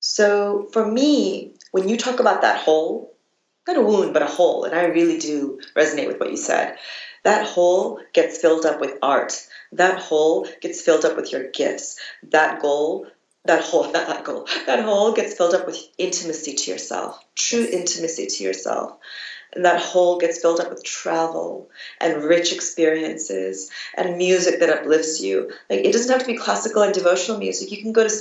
So 0.00 0.68
for 0.72 0.86
me, 0.86 1.54
when 1.72 1.88
you 1.88 1.96
talk 1.96 2.20
about 2.20 2.42
that 2.42 2.60
hole, 2.60 3.16
not 3.66 3.76
a 3.76 3.82
wound, 3.82 4.12
but 4.12 4.22
a 4.22 4.26
hole, 4.26 4.64
and 4.64 4.74
I 4.74 4.84
really 4.84 5.18
do 5.18 5.60
resonate 5.76 6.06
with 6.06 6.20
what 6.20 6.30
you 6.30 6.36
said, 6.36 6.78
that 7.24 7.46
hole 7.46 8.00
gets 8.14 8.38
filled 8.38 8.64
up 8.64 8.80
with 8.80 8.98
art 9.02 9.48
that 9.72 9.98
hole 9.98 10.48
gets 10.60 10.80
filled 10.80 11.04
up 11.04 11.16
with 11.16 11.32
your 11.32 11.50
gifts. 11.50 11.98
That 12.30 12.60
goal, 12.60 13.06
that 13.44 13.62
hole, 13.62 13.84
not 13.92 14.06
that 14.06 14.24
goal, 14.24 14.48
that 14.66 14.82
hole 14.82 15.12
gets 15.12 15.34
filled 15.34 15.54
up 15.54 15.66
with 15.66 15.78
intimacy 15.98 16.54
to 16.54 16.70
yourself, 16.70 17.22
true 17.34 17.66
intimacy 17.70 18.26
to 18.26 18.44
yourself. 18.44 18.98
And 19.54 19.64
that 19.64 19.80
hole 19.80 20.18
gets 20.18 20.40
filled 20.40 20.60
up 20.60 20.70
with 20.70 20.84
travel 20.84 21.70
and 22.00 22.22
rich 22.22 22.52
experiences 22.52 23.70
and 23.96 24.16
music 24.16 24.60
that 24.60 24.70
uplifts 24.70 25.20
you. 25.20 25.50
Like 25.70 25.80
it 25.80 25.92
doesn't 25.92 26.10
have 26.10 26.20
to 26.20 26.26
be 26.26 26.36
classical 26.36 26.82
and 26.82 26.92
devotional 26.94 27.38
music. 27.38 27.70
You 27.70 27.82
can 27.82 27.92
go 27.92 28.06
to, 28.06 28.14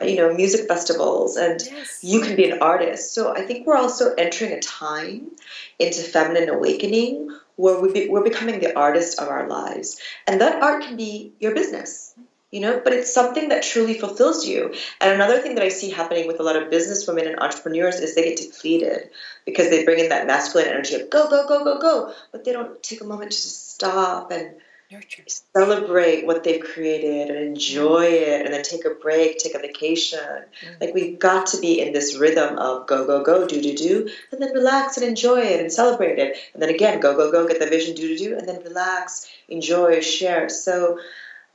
uh, 0.00 0.04
you 0.04 0.16
know, 0.16 0.34
music 0.34 0.68
festivals 0.68 1.36
and 1.36 1.60
yes. 1.64 2.00
you 2.02 2.20
can 2.20 2.36
be 2.36 2.50
an 2.50 2.60
artist. 2.60 3.14
So 3.14 3.34
I 3.34 3.42
think 3.42 3.66
we're 3.66 3.76
also 3.76 4.14
entering 4.14 4.52
a 4.52 4.60
time 4.60 5.30
into 5.78 6.02
feminine 6.02 6.50
awakening 6.50 7.30
where 7.56 7.80
we 7.80 7.92
be, 7.92 8.08
we're 8.08 8.24
becoming 8.24 8.60
the 8.60 8.76
artist 8.76 9.20
of 9.20 9.28
our 9.28 9.48
lives. 9.48 10.00
And 10.26 10.40
that 10.40 10.62
art 10.62 10.82
can 10.82 10.96
be 10.96 11.32
your 11.40 11.54
business, 11.54 12.14
you 12.54 12.60
know, 12.60 12.80
but 12.84 12.92
it's 12.92 13.12
something 13.12 13.48
that 13.48 13.64
truly 13.64 13.94
fulfills 13.94 14.46
you. 14.46 14.72
And 15.00 15.12
another 15.12 15.40
thing 15.40 15.56
that 15.56 15.64
I 15.64 15.70
see 15.70 15.90
happening 15.90 16.28
with 16.28 16.38
a 16.38 16.44
lot 16.44 16.54
of 16.54 16.70
business 16.70 17.04
women 17.04 17.26
and 17.26 17.40
entrepreneurs 17.40 17.96
is 17.96 18.14
they 18.14 18.32
get 18.32 18.38
depleted 18.38 19.10
because 19.44 19.70
they 19.70 19.84
bring 19.84 19.98
in 19.98 20.10
that 20.10 20.28
masculine 20.28 20.68
energy 20.68 20.94
of 20.94 21.10
go, 21.10 21.28
go, 21.28 21.48
go, 21.48 21.64
go, 21.64 21.80
go, 21.80 22.14
but 22.30 22.44
they 22.44 22.52
don't 22.52 22.80
take 22.80 23.00
a 23.00 23.04
moment 23.04 23.32
to 23.32 23.36
just 23.36 23.72
stop 23.74 24.30
and 24.30 24.54
Nurture. 24.92 25.24
Celebrate 25.56 26.26
what 26.26 26.44
they've 26.44 26.62
created 26.62 27.30
and 27.30 27.38
enjoy 27.38 28.04
it, 28.04 28.44
and 28.44 28.52
then 28.52 28.62
take 28.62 28.84
a 28.84 28.90
break, 28.90 29.38
take 29.38 29.54
a 29.54 29.58
vacation. 29.58 30.18
Mm-hmm. 30.20 30.74
Like 30.80 30.94
we've 30.94 31.18
got 31.18 31.46
to 31.46 31.60
be 31.60 31.80
in 31.80 31.94
this 31.94 32.16
rhythm 32.16 32.58
of 32.58 32.86
go, 32.86 33.06
go, 33.06 33.24
go, 33.24 33.48
do, 33.48 33.62
do, 33.62 33.74
do, 33.74 34.10
and 34.30 34.42
then 34.42 34.52
relax 34.52 34.98
and 34.98 35.06
enjoy 35.06 35.40
it 35.40 35.60
and 35.60 35.72
celebrate 35.72 36.18
it. 36.18 36.36
And 36.52 36.62
then 36.62 36.68
again, 36.68 37.00
go, 37.00 37.16
go, 37.16 37.32
go, 37.32 37.48
get 37.48 37.60
the 37.60 37.66
vision, 37.66 37.96
do, 37.96 38.08
do, 38.08 38.18
do, 38.18 38.38
and 38.38 38.46
then 38.46 38.62
relax, 38.62 39.26
enjoy, 39.48 40.00
share. 40.02 40.50
So 40.50 41.00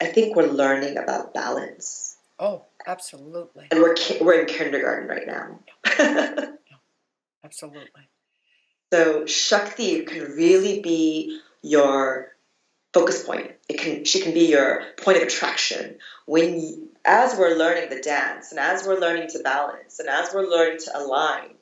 I 0.02 0.06
think 0.06 0.36
we're 0.36 0.48
learning 0.48 0.98
about 0.98 1.34
balance. 1.34 2.18
Oh, 2.40 2.66
absolutely. 2.88 3.68
And 3.72 3.82
we're 3.82 3.96
we're 4.22 4.42
in 4.42 4.46
kindergarten 4.46 5.10
right 5.10 5.28
now. 5.28 5.60
yeah. 6.00 6.52
Absolutely. 7.44 8.08
So 8.92 9.26
Shakti 9.26 10.04
can 10.06 10.22
really 10.36 10.82
be 10.82 11.40
your 11.62 12.36
focus 12.94 13.24
point. 13.24 13.52
It 13.68 13.80
can 13.80 14.06
she 14.06 14.22
can 14.22 14.34
be 14.34 14.48
your 14.48 14.84
point 14.98 15.18
of 15.18 15.24
attraction 15.24 15.98
when 16.26 16.60
you, 16.60 16.90
as 17.06 17.38
we're 17.38 17.56
learning 17.56 17.90
the 17.90 18.02
dance 18.02 18.52
and 18.52 18.60
as 18.60 18.86
we're 18.86 19.00
learning 19.00 19.30
to 19.30 19.40
balance 19.40 20.00
and 20.00 20.10
as 20.10 20.34
we're 20.34 20.50
learning 20.50 20.80
to 20.80 20.98
align 20.98 21.56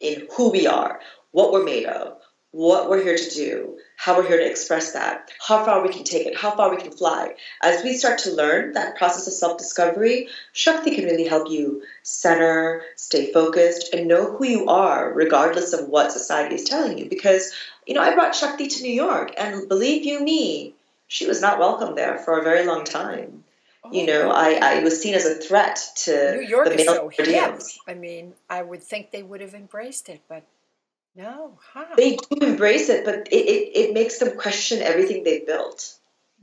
in 0.00 0.26
who 0.36 0.50
we 0.50 0.66
are, 0.66 1.00
what 1.32 1.52
we're 1.52 1.64
made 1.64 1.86
of, 1.86 2.18
what 2.50 2.88
we're 2.88 3.02
here 3.02 3.16
to 3.16 3.30
do, 3.30 3.78
how 3.96 4.16
we're 4.16 4.28
here 4.28 4.38
to 4.38 4.48
express 4.48 4.92
that, 4.92 5.30
how 5.40 5.64
far 5.64 5.82
we 5.82 5.92
can 5.92 6.04
take 6.04 6.26
it, 6.26 6.36
how 6.36 6.50
far 6.52 6.70
we 6.70 6.76
can 6.76 6.92
fly. 6.92 7.34
As 7.62 7.82
we 7.82 7.94
start 7.94 8.18
to 8.20 8.30
learn 8.30 8.74
that 8.74 8.96
process 8.96 9.26
of 9.26 9.32
self 9.32 9.58
discovery, 9.58 10.28
Shakti 10.52 10.94
can 10.94 11.06
really 11.06 11.26
help 11.26 11.50
you 11.50 11.82
center, 12.02 12.82
stay 12.94 13.32
focused, 13.32 13.94
and 13.94 14.06
know 14.06 14.30
who 14.36 14.46
you 14.46 14.68
are, 14.68 15.12
regardless 15.12 15.72
of 15.72 15.88
what 15.88 16.12
society 16.12 16.54
is 16.54 16.64
telling 16.64 16.98
you. 16.98 17.08
Because, 17.08 17.52
you 17.86 17.94
know, 17.94 18.02
I 18.02 18.14
brought 18.14 18.34
Shakti 18.34 18.68
to 18.68 18.82
New 18.82 18.92
York, 18.92 19.34
and 19.38 19.68
believe 19.68 20.04
you 20.04 20.20
me, 20.20 20.74
she 21.08 21.26
was 21.26 21.40
not 21.40 21.58
welcome 21.58 21.94
there 21.94 22.18
for 22.18 22.38
a 22.38 22.44
very 22.44 22.66
long 22.66 22.84
time. 22.84 23.44
Oh, 23.82 23.92
you 23.92 24.06
know, 24.06 24.30
I, 24.30 24.58
I 24.60 24.82
was 24.82 25.00
seen 25.00 25.14
as 25.14 25.24
a 25.24 25.34
threat 25.34 25.78
to 26.04 26.36
New 26.36 26.46
York 26.46 26.68
the 26.68 26.76
male 26.76 27.08
is 27.08 27.16
so 27.16 27.24
hip. 27.24 27.60
I 27.86 27.94
mean, 27.94 28.34
I 28.50 28.62
would 28.62 28.82
think 28.82 29.10
they 29.10 29.22
would 29.22 29.40
have 29.40 29.54
embraced 29.54 30.08
it, 30.08 30.20
but 30.28 30.42
no, 31.16 31.58
how? 31.72 31.94
They 31.96 32.16
do 32.16 32.38
embrace 32.42 32.88
it, 32.88 33.04
but 33.04 33.28
it, 33.32 33.34
it, 33.34 33.76
it 33.76 33.94
makes 33.94 34.18
them 34.18 34.36
question 34.36 34.82
everything 34.82 35.24
they've 35.24 35.46
built. 35.46 35.94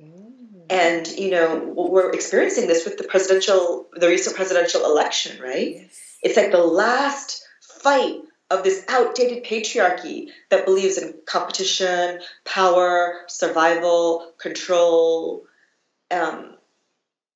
Mm. 0.02 0.32
And 0.70 1.08
you 1.08 1.30
know 1.32 1.74
we're 1.76 2.12
experiencing 2.12 2.68
this 2.68 2.86
with 2.86 2.98
the 2.98 3.04
presidential, 3.04 3.88
the 3.94 4.08
recent 4.08 4.36
presidential 4.36 4.86
election, 4.86 5.42
right? 5.42 5.76
Yes. 5.76 6.18
It's 6.24 6.38
like 6.38 6.52
the 6.52 6.64
last 6.64 7.44
fight 7.62 8.22
of 8.50 8.64
this 8.64 8.84
outdated 8.88 9.44
patriarchy 9.44 10.28
that 10.50 10.66
believes 10.66 10.98
in 10.98 11.14
competition, 11.26 12.20
power, 12.46 13.22
survival, 13.28 14.34
control, 14.38 15.46
um, 16.12 16.56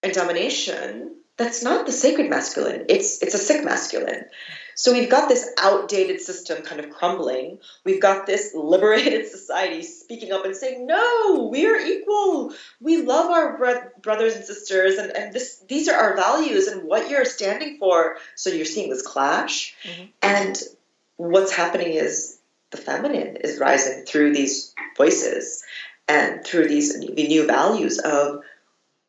and 0.04 0.14
domination. 0.14 1.16
That's 1.38 1.62
not 1.62 1.86
the 1.86 1.92
sacred 1.92 2.30
masculine. 2.30 2.86
It's 2.90 3.22
it's 3.22 3.36
a 3.36 3.40
sick 3.40 3.64
masculine. 3.64 4.26
So 4.78 4.94
we've 4.94 5.10
got 5.10 5.28
this 5.28 5.50
outdated 5.58 6.22
system 6.22 6.62
kind 6.62 6.80
of 6.80 6.92
crumbling. 6.92 7.58
We've 7.84 8.00
got 8.00 8.28
this 8.28 8.54
liberated 8.54 9.28
society 9.32 9.82
speaking 9.82 10.32
up 10.32 10.46
and 10.46 10.56
saying, 10.56 10.86
no, 10.86 11.50
we 11.52 11.66
are 11.66 11.76
equal. 11.76 12.54
We 12.80 13.02
love 13.02 13.32
our 13.32 13.58
bro- 13.58 13.90
brothers 14.04 14.36
and 14.36 14.46
sisters, 14.46 14.98
and, 15.00 15.12
and 15.18 15.34
this, 15.34 15.64
these 15.68 15.90
are 15.90 16.00
our 16.00 16.16
values 16.16 16.68
and 16.68 16.84
what 16.84 17.10
you're 17.10 17.26
standing 17.26 17.80
for. 17.80 18.18
So 18.36 18.52
you're 18.52 18.66
seeing 18.66 18.92
this 18.92 19.02
clash. 19.02 19.76
Mm-hmm. 19.84 20.04
And 20.22 20.62
what's 21.16 21.52
happening 21.52 21.94
is 21.94 22.38
the 22.70 22.78
feminine 22.78 23.38
is 23.38 23.60
rising 23.60 24.06
through 24.06 24.34
these 24.34 24.76
voices 24.96 25.64
and 26.08 26.44
through 26.46 26.68
these 26.68 27.00
the 27.00 27.28
new 27.28 27.48
values 27.48 27.98
of 27.98 28.44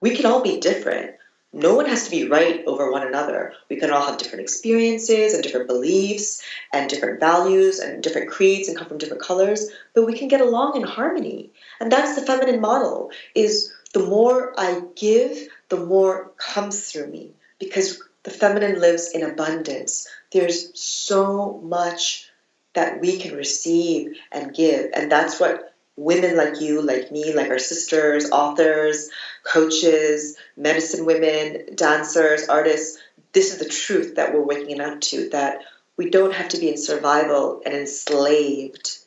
we 0.00 0.16
can 0.16 0.26
all 0.26 0.42
be 0.42 0.60
different 0.60 1.16
no 1.58 1.74
one 1.74 1.86
has 1.86 2.04
to 2.04 2.10
be 2.10 2.28
right 2.28 2.64
over 2.66 2.90
one 2.90 3.06
another. 3.06 3.54
We 3.68 3.76
can 3.76 3.90
all 3.90 4.06
have 4.06 4.18
different 4.18 4.42
experiences 4.42 5.34
and 5.34 5.42
different 5.42 5.66
beliefs 5.66 6.42
and 6.72 6.88
different 6.88 7.20
values 7.20 7.80
and 7.80 8.02
different 8.02 8.30
creeds 8.30 8.68
and 8.68 8.76
come 8.76 8.88
from 8.88 8.98
different 8.98 9.22
colors, 9.22 9.68
but 9.94 10.06
we 10.06 10.16
can 10.16 10.28
get 10.28 10.40
along 10.40 10.76
in 10.76 10.82
harmony. 10.82 11.50
And 11.80 11.90
that's 11.90 12.14
the 12.14 12.24
feminine 12.24 12.60
model 12.60 13.10
is 13.34 13.72
the 13.92 14.04
more 14.04 14.54
I 14.58 14.82
give, 14.96 15.48
the 15.68 15.84
more 15.84 16.32
comes 16.36 16.90
through 16.90 17.08
me 17.08 17.32
because 17.58 18.00
the 18.22 18.30
feminine 18.30 18.80
lives 18.80 19.10
in 19.12 19.22
abundance. 19.22 20.06
There's 20.32 20.78
so 20.78 21.60
much 21.64 22.28
that 22.74 23.00
we 23.00 23.18
can 23.18 23.34
receive 23.34 24.16
and 24.30 24.54
give, 24.54 24.90
and 24.94 25.10
that's 25.10 25.40
what 25.40 25.67
women 25.98 26.36
like 26.36 26.60
you, 26.60 26.80
like 26.80 27.10
me, 27.10 27.34
like 27.34 27.50
our 27.50 27.58
sisters, 27.58 28.30
authors, 28.30 29.10
coaches, 29.42 30.36
medicine 30.56 31.04
women, 31.04 31.74
dancers, 31.74 32.48
artists, 32.48 32.98
this 33.32 33.52
is 33.52 33.58
the 33.58 33.68
truth 33.68 34.14
that 34.14 34.32
we're 34.32 34.40
waking 34.40 34.80
up 34.80 35.00
to 35.00 35.28
that 35.30 35.62
we 35.96 36.08
don't 36.08 36.32
have 36.32 36.48
to 36.50 36.58
be 36.58 36.70
in 36.70 36.76
survival 36.76 37.60
and 37.66 37.74
enslaved 37.74 38.98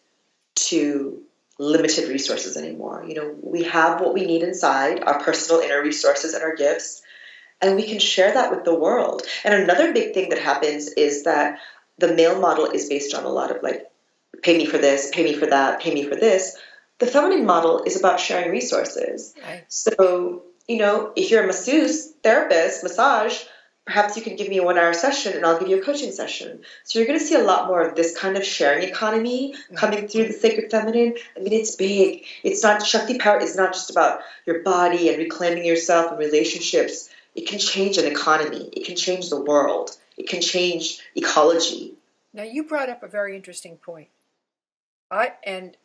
to 0.56 1.24
limited 1.58 2.10
resources 2.10 2.58
anymore. 2.58 3.06
You 3.08 3.16
know, 3.16 3.36
we 3.42 3.64
have 3.64 4.02
what 4.02 4.14
we 4.14 4.26
need 4.26 4.44
inside, 4.44 5.02
our 5.04 5.24
personal 5.24 5.62
inner 5.62 5.82
resources 5.82 6.34
and 6.34 6.44
our 6.44 6.56
gifts, 6.56 7.02
and 7.62 7.78
we 7.78 7.88
can 7.88 8.00
share 8.00 8.34
that 8.34 8.52
with 8.52 8.66
the 8.66 8.76
world. 8.76 9.24
And 9.46 9.54
another 9.54 9.94
big 9.94 10.14
thing 10.14 10.30
that 10.30 10.40
happens 10.40 10.90
is 10.90 11.24
that 11.24 11.60
the 12.00 12.14
male 12.14 12.40
model 12.42 12.66
is 12.66 12.90
based 12.90 13.14
on 13.14 13.24
a 13.24 13.30
lot 13.30 13.56
of 13.56 13.64
like 13.64 13.90
pay 14.44 14.58
me 14.58 14.66
for 14.66 14.78
this, 14.78 15.10
pay 15.14 15.24
me 15.24 15.34
for 15.34 15.46
that, 15.46 15.80
pay 15.80 15.94
me 15.94 16.04
for 16.04 16.16
this. 16.16 16.58
The 17.02 17.08
feminine 17.08 17.48
model 17.48 17.82
is 17.84 18.00
about 18.00 18.20
sharing 18.20 18.52
resources. 18.52 19.34
Right. 19.44 19.66
So, 19.70 20.44
you 20.68 20.78
know, 20.78 21.12
if 21.16 21.32
you're 21.32 21.44
a 21.44 21.48
masseuse, 21.48 22.12
therapist, 22.22 22.84
massage, 22.84 23.44
perhaps 23.88 24.16
you 24.16 24.22
can 24.22 24.36
give 24.36 24.50
me 24.50 24.60
a 24.60 24.64
one 24.64 24.78
hour 24.78 24.94
session 24.94 25.34
and 25.34 25.44
I'll 25.44 25.58
give 25.58 25.68
you 25.68 25.80
a 25.80 25.84
coaching 25.84 26.12
session. 26.12 26.62
So 26.84 27.00
you're 27.00 27.08
going 27.08 27.18
to 27.18 27.26
see 27.26 27.34
a 27.34 27.44
lot 27.44 27.66
more 27.66 27.82
of 27.82 27.96
this 27.96 28.16
kind 28.16 28.38
of 28.38 28.46
sharing 28.46 28.88
economy 28.88 29.56
mm-hmm. 29.56 29.76
coming 29.78 30.08
through 30.08 30.28
the 30.28 30.34
sacred 30.34 30.70
feminine. 30.70 31.16
I 31.36 31.40
mean, 31.40 31.54
it's 31.54 31.76
big. 31.76 32.24
It's 32.44 32.62
not, 32.62 32.86
Shakti 32.86 33.18
power 33.18 33.40
is 33.40 33.56
not 33.56 33.74
just 33.74 33.90
about 33.90 34.20
your 34.46 34.62
body 34.62 35.10
and 35.10 35.18
reclaiming 35.18 35.66
yourself 35.66 36.12
and 36.12 36.20
relationships. 36.20 37.10
It 37.34 37.48
can 37.48 37.58
change 37.58 37.98
an 37.98 38.06
economy, 38.06 38.70
it 38.74 38.86
can 38.86 38.96
change 38.96 39.32
the 39.32 39.42
world, 39.42 39.98
it 40.18 40.30
can 40.30 40.42
change 40.42 41.00
ecology. 41.16 41.96
Now 42.32 42.44
you 42.44 42.64
brought 42.64 42.90
up 42.90 43.02
a 43.02 43.08
very 43.08 43.36
interesting 43.36 43.78
point. 43.78 44.10
I 45.10 45.34
and 45.44 45.76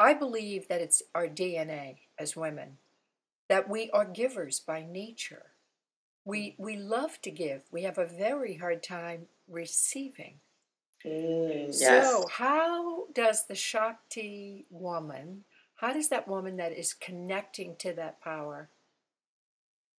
I 0.00 0.14
believe 0.14 0.68
that 0.68 0.82
it's 0.82 1.04
our 1.14 1.28
DNA 1.28 1.98
as 2.18 2.36
women 2.36 2.78
that 3.48 3.68
we 3.68 3.90
are 3.92 4.06
givers 4.06 4.60
by 4.60 4.86
nature. 4.88 5.52
We 6.24 6.56
we 6.58 6.76
love 6.76 7.20
to 7.22 7.30
give. 7.30 7.64
We 7.72 7.82
have 7.84 7.98
a 7.98 8.06
very 8.06 8.56
hard 8.56 8.82
time 8.82 9.28
receiving. 9.48 10.40
Mm, 11.06 11.74
So, 11.74 12.26
how 12.30 13.06
does 13.14 13.46
the 13.46 13.54
Shakti 13.54 14.66
woman, 14.70 15.44
how 15.76 15.92
does 15.92 16.08
that 16.10 16.28
woman 16.28 16.56
that 16.58 16.72
is 16.72 16.94
connecting 16.94 17.76
to 17.78 17.92
that 17.94 18.20
power 18.20 18.70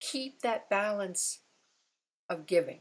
keep 0.00 0.42
that 0.42 0.70
balance 0.70 1.40
of 2.28 2.46
giving? 2.46 2.80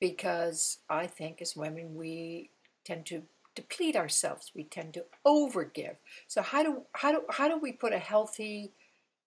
Because 0.00 0.78
I 0.88 1.06
think 1.06 1.42
as 1.42 1.56
women, 1.56 1.94
we 1.96 2.50
tend 2.84 3.06
to 3.06 3.24
deplete 3.54 3.96
ourselves. 3.96 4.52
We 4.54 4.64
tend 4.64 4.94
to 4.94 5.04
overgive. 5.26 5.96
So, 6.28 6.42
how 6.42 6.62
do, 6.62 6.82
how 6.92 7.12
do, 7.12 7.22
how 7.30 7.48
do 7.48 7.58
we 7.58 7.72
put 7.72 7.92
a 7.92 7.98
healthy 7.98 8.72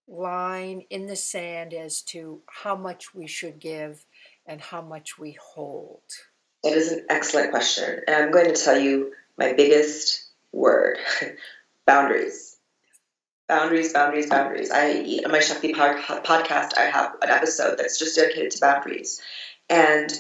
line 0.08 0.84
in 0.90 1.08
the 1.08 1.16
sand 1.16 1.74
as 1.74 2.02
to 2.02 2.42
how 2.48 2.76
much 2.76 3.14
we 3.16 3.28
should 3.28 3.60
give 3.60 4.06
and 4.46 4.62
how 4.62 4.82
much 4.82 5.18
we 5.18 5.38
hold? 5.42 6.02
That 6.64 6.74
is 6.74 6.92
an 6.92 7.06
excellent 7.10 7.52
question. 7.52 8.02
And 8.08 8.16
I'm 8.16 8.32
going 8.32 8.54
to 8.54 8.62
tell 8.62 8.78
you 8.78 9.14
my 9.38 9.54
biggest 9.54 10.26
word 10.52 10.98
boundaries. 11.86 12.58
Boundaries, 13.48 13.94
boundaries, 13.94 14.28
boundaries. 14.28 14.72
I 14.72 15.22
on 15.24 15.32
my 15.32 15.40
Shakti 15.40 15.72
podcast, 15.74 16.78
I 16.78 16.86
have 16.86 17.14
an 17.22 17.30
episode 17.30 17.78
that's 17.78 18.00
just 18.00 18.16
dedicated 18.16 18.52
to 18.52 18.60
boundaries. 18.60 19.22
And 19.70 20.12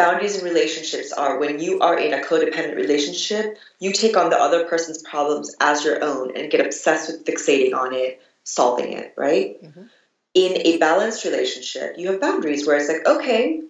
boundaries 0.00 0.38
in 0.38 0.44
relationships 0.44 1.12
are 1.12 1.38
when 1.38 1.58
you 1.58 1.80
are 1.80 1.98
in 1.98 2.14
a 2.14 2.22
codependent 2.22 2.76
relationship, 2.76 3.58
you 3.80 3.92
take 3.92 4.16
on 4.16 4.30
the 4.30 4.38
other 4.38 4.64
person's 4.64 5.02
problems 5.02 5.54
as 5.60 5.84
your 5.84 6.02
own 6.02 6.34
and 6.34 6.50
get 6.50 6.64
obsessed 6.64 7.10
with 7.10 7.24
fixating 7.26 7.74
on 7.74 7.92
it, 7.92 8.20
solving 8.44 8.92
it, 8.92 9.12
right? 9.16 9.62
Mhm. 9.62 9.90
In 10.32 10.66
a 10.66 10.78
balanced 10.78 11.24
relationship, 11.24 11.98
you 11.98 12.10
have 12.10 12.20
boundaries 12.20 12.66
where 12.66 12.78
it's 12.78 12.88
like, 12.88 13.06
okay, 13.06 13.60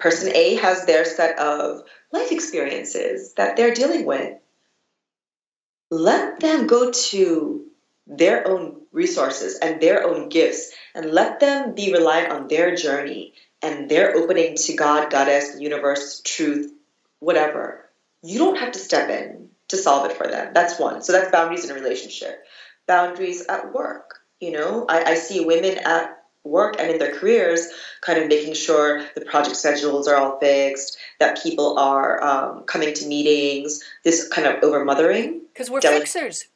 person 0.00 0.34
A 0.34 0.54
has 0.56 0.84
their 0.84 1.04
set 1.04 1.38
of 1.38 1.84
life 2.12 2.32
experiences 2.32 3.34
that 3.34 3.56
they're 3.56 3.74
dealing 3.74 4.04
with. 4.04 4.34
Let 5.90 6.40
them 6.40 6.66
go 6.66 6.90
to 6.90 7.64
their 8.06 8.48
own 8.48 8.82
resources 8.90 9.58
and 9.60 9.80
their 9.80 10.04
own 10.08 10.28
gifts 10.28 10.72
and 10.94 11.12
let 11.12 11.38
them 11.38 11.74
be 11.74 11.92
reliant 11.92 12.32
on 12.32 12.48
their 12.48 12.74
journey 12.74 13.34
and 13.62 13.88
they're 13.88 14.16
opening 14.16 14.56
to 14.56 14.74
God, 14.74 15.10
Goddess, 15.10 15.56
universe, 15.58 16.20
truth, 16.24 16.72
whatever. 17.20 17.88
You 18.22 18.38
don't 18.38 18.58
have 18.58 18.72
to 18.72 18.78
step 18.78 19.08
in 19.10 19.48
to 19.68 19.76
solve 19.76 20.10
it 20.10 20.16
for 20.16 20.26
them. 20.26 20.52
That's 20.54 20.78
one. 20.78 21.02
So 21.02 21.12
that's 21.12 21.30
boundaries 21.30 21.64
in 21.64 21.70
a 21.70 21.74
relationship. 21.74 22.44
Boundaries 22.86 23.46
at 23.46 23.72
work. 23.72 24.20
You 24.40 24.52
know, 24.52 24.86
I, 24.88 25.04
I 25.04 25.14
see 25.14 25.44
women 25.44 25.78
at 25.78 26.22
work 26.44 26.76
and 26.78 26.90
in 26.90 26.98
their 26.98 27.14
careers 27.14 27.68
kind 28.00 28.18
of 28.18 28.28
making 28.28 28.54
sure 28.54 29.04
the 29.14 29.20
project 29.20 29.56
schedules 29.56 30.08
are 30.08 30.16
all 30.16 30.38
fixed, 30.38 30.96
that 31.18 31.42
people 31.42 31.78
are 31.78 32.22
um, 32.22 32.64
coming 32.64 32.94
to 32.94 33.06
meetings, 33.06 33.82
this 34.04 34.28
kind 34.28 34.46
of 34.46 34.62
over 34.62 34.84
mothering. 34.84 35.42
Because 35.52 35.70
we're 35.70 35.80
fixers. 35.80 36.46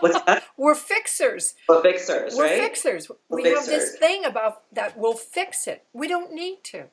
What's 0.00 0.20
that? 0.22 0.44
We're 0.56 0.74
fixers. 0.74 1.54
Well, 1.68 1.82
fixers, 1.82 2.34
We're 2.34 2.44
right? 2.44 2.60
fixers. 2.60 3.10
We're 3.28 3.42
we 3.42 3.48
have 3.50 3.66
this 3.66 3.96
thing 3.96 4.24
about 4.24 4.62
that 4.72 4.98
we'll 4.98 5.14
fix 5.14 5.66
it. 5.66 5.84
We 5.92 6.08
don't 6.08 6.32
need 6.32 6.58
to. 6.64 6.84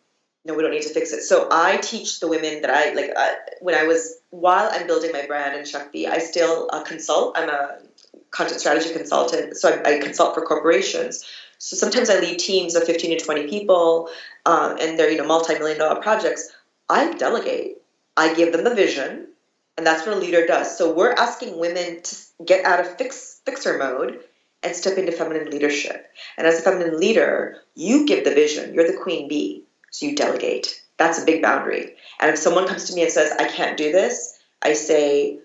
no, 0.45 0.53
we 0.53 0.61
don't 0.63 0.71
need 0.71 0.83
to 0.83 0.93
fix 0.93 1.11
it. 1.11 1.21
So 1.23 1.47
I 1.51 1.77
teach 1.77 2.19
the 2.19 2.27
women 2.27 2.61
that 2.61 2.69
I 2.69 2.93
like. 2.93 3.11
Uh, 3.15 3.33
when 3.61 3.75
I 3.75 3.83
was 3.83 4.15
while 4.29 4.69
I'm 4.71 4.87
building 4.87 5.11
my 5.11 5.25
brand 5.25 5.57
in 5.57 5.65
Shakti, 5.65 6.07
I 6.07 6.19
still 6.19 6.69
uh, 6.71 6.83
consult. 6.83 7.37
I'm 7.37 7.49
a 7.49 7.79
content 8.31 8.59
strategy 8.59 8.93
consultant, 8.93 9.57
so 9.57 9.69
I, 9.69 9.95
I 9.95 9.99
consult 9.99 10.35
for 10.35 10.41
corporations. 10.41 11.25
So 11.57 11.75
sometimes 11.75 12.09
I 12.09 12.19
lead 12.19 12.39
teams 12.39 12.73
of 12.75 12.85
15 12.85 13.19
to 13.19 13.25
20 13.25 13.47
people, 13.49 14.09
um, 14.45 14.77
and 14.79 14.97
they're 14.97 15.11
you 15.11 15.17
know 15.17 15.25
multi-million 15.27 15.77
dollar 15.77 16.01
projects. 16.01 16.49
I 16.87 17.13
delegate. 17.13 17.77
I 18.15 18.33
give 18.33 18.51
them 18.53 18.63
the 18.63 18.73
vision, 18.73 19.27
and 19.77 19.85
that's 19.85 20.05
what 20.07 20.15
a 20.15 20.19
leader 20.19 20.45
does. 20.45 20.77
So 20.77 20.93
we're 20.93 21.13
asking 21.13 21.59
women 21.59 22.01
to 22.01 22.15
get 22.45 22.65
out 22.65 22.79
of 22.79 22.97
fix 22.97 23.41
fixer 23.45 23.77
mode 23.77 24.23
and 24.63 24.75
step 24.75 24.97
into 24.97 25.11
feminine 25.11 25.49
leadership. 25.49 26.07
And 26.37 26.45
as 26.45 26.59
a 26.59 26.61
feminine 26.61 26.99
leader, 26.99 27.57
you 27.75 28.05
give 28.05 28.23
the 28.23 28.33
vision. 28.33 28.73
You're 28.73 28.91
the 28.91 28.97
queen 28.97 29.27
bee. 29.27 29.65
So 29.91 30.05
you 30.05 30.15
delegate. 30.15 30.81
That's 30.97 31.21
a 31.21 31.25
big 31.25 31.41
boundary. 31.41 31.95
And 32.19 32.29
if 32.29 32.37
someone 32.37 32.67
comes 32.67 32.85
to 32.85 32.93
me 32.93 33.03
and 33.03 33.11
says, 33.11 33.31
I 33.31 33.47
can't 33.47 33.77
do 33.77 33.91
this, 33.91 34.37
I 34.61 34.73
say, 34.73 35.39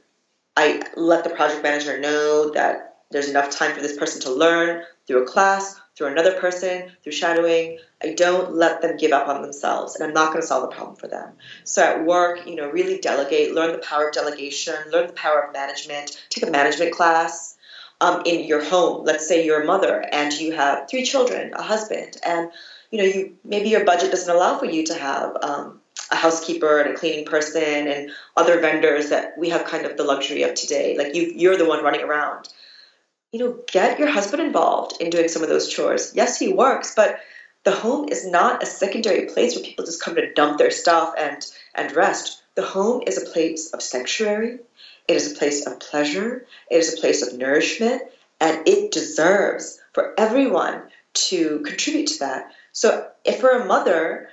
I 0.57 0.83
let 0.97 1.25
the 1.25 1.31
project 1.31 1.63
manager 1.63 2.01
know 2.01 2.51
that 2.51 2.94
there's 3.15 3.31
enough 3.31 3.51
time 3.51 3.73
for 3.73 3.81
this 3.81 3.97
person 3.97 4.21
to 4.23 4.33
learn 4.33 4.83
through 5.07 5.23
a 5.23 5.27
class, 5.27 5.81
through 5.97 6.09
another 6.09 6.33
person, 6.33 6.91
through 7.05 7.13
shadowing. 7.13 7.79
I 8.03 8.13
don't 8.13 8.57
let 8.57 8.83
them 8.83 8.97
give 8.97 9.13
up 9.13 9.29
on 9.29 9.41
themselves, 9.41 9.95
and 9.95 10.05
I'm 10.05 10.13
not 10.13 10.31
going 10.31 10.41
to 10.41 10.47
solve 10.47 10.69
the 10.69 10.75
problem 10.75 10.97
for 10.97 11.07
them. 11.07 11.35
So 11.63 11.81
at 11.81 12.05
work, 12.05 12.45
you 12.45 12.57
know, 12.57 12.69
really 12.69 12.99
delegate, 12.99 13.55
learn 13.55 13.71
the 13.71 13.79
power 13.79 14.09
of 14.09 14.15
delegation, 14.15 14.75
learn 14.93 15.07
the 15.07 15.13
power 15.13 15.45
of 15.45 15.53
management, 15.53 16.21
take 16.29 16.45
a 16.45 16.51
management 16.51 16.93
class. 16.93 17.57
Um, 18.01 18.23
in 18.27 18.45
your 18.45 18.63
home, 18.63 19.05
let's 19.05 19.29
say 19.29 19.47
you're 19.47 19.63
a 19.63 19.67
mother 19.67 20.05
and 20.13 20.33
you 20.33 20.51
have 20.51 20.91
three 20.91 21.05
children, 21.05 21.55
a 21.55 21.63
husband, 21.63 22.17
and 22.27 22.51
you 22.91 22.99
know, 22.99 23.05
you 23.05 23.37
maybe 23.45 23.69
your 23.69 23.85
budget 23.85 24.11
doesn't 24.11 24.35
allow 24.35 24.59
for 24.59 24.67
you 24.67 24.85
to 24.87 24.95
have 24.95 25.37
um, 25.43 25.81
a 26.11 26.17
housekeeper 26.17 26.81
and 26.81 26.91
a 26.93 26.99
cleaning 26.99 27.25
person 27.25 27.87
and 27.87 28.11
other 28.37 28.61
vendors 28.61 29.11
that 29.11 29.39
we 29.39 29.49
have 29.51 29.65
kind 29.65 29.87
of 29.87 29.97
the 29.97 30.03
luxury 30.03 30.43
of 30.43 30.55
today. 30.55 30.99
Like 30.99 31.15
you, 31.15 31.33
you're 31.37 31.57
the 31.57 31.67
one 31.67 31.85
running 31.85 32.03
around. 32.03 32.49
You 33.35 33.41
know, 33.41 33.59
get 33.67 33.99
your 33.99 34.07
husband 34.07 34.41
involved 34.41 35.03
in 35.03 35.11
doing 35.11 35.27
some 35.27 35.43
of 35.43 35.49
those 35.49 35.69
chores. 35.69 36.13
Yes, 36.15 36.39
he 36.39 36.53
works, 36.53 36.95
but 36.95 37.19
the 37.65 37.73
home 37.73 38.09
is 38.09 38.25
not 38.25 38.63
a 38.63 38.67
secondary 38.67 39.27
place 39.27 39.57
where 39.57 39.65
people 39.65 39.85
just 39.85 40.01
come 40.01 40.15
to 40.15 40.33
dump 40.35 40.57
their 40.57 40.71
stuff 40.71 41.15
and 41.19 41.45
and 41.75 41.91
rest. 41.97 42.41
The 42.55 42.63
home 42.63 43.03
is 43.09 43.21
a 43.21 43.29
place 43.29 43.73
of 43.73 43.83
sanctuary. 43.83 44.61
It 45.09 45.17
is 45.17 45.33
a 45.33 45.35
place 45.35 45.67
of 45.67 45.81
pleasure. 45.81 46.47
It 46.71 46.77
is 46.77 46.95
a 46.95 47.01
place 47.01 47.27
of 47.27 47.37
nourishment, 47.37 48.03
and 48.41 48.69
it 48.69 48.93
deserves 48.93 49.81
for 49.95 50.15
everyone 50.17 50.83
to 51.15 51.59
contribute 51.67 52.07
to 52.07 52.19
that. 52.21 52.53
So, 52.71 53.09
if 53.25 53.43
you're 53.43 53.63
a 53.63 53.67
mother, 53.67 54.29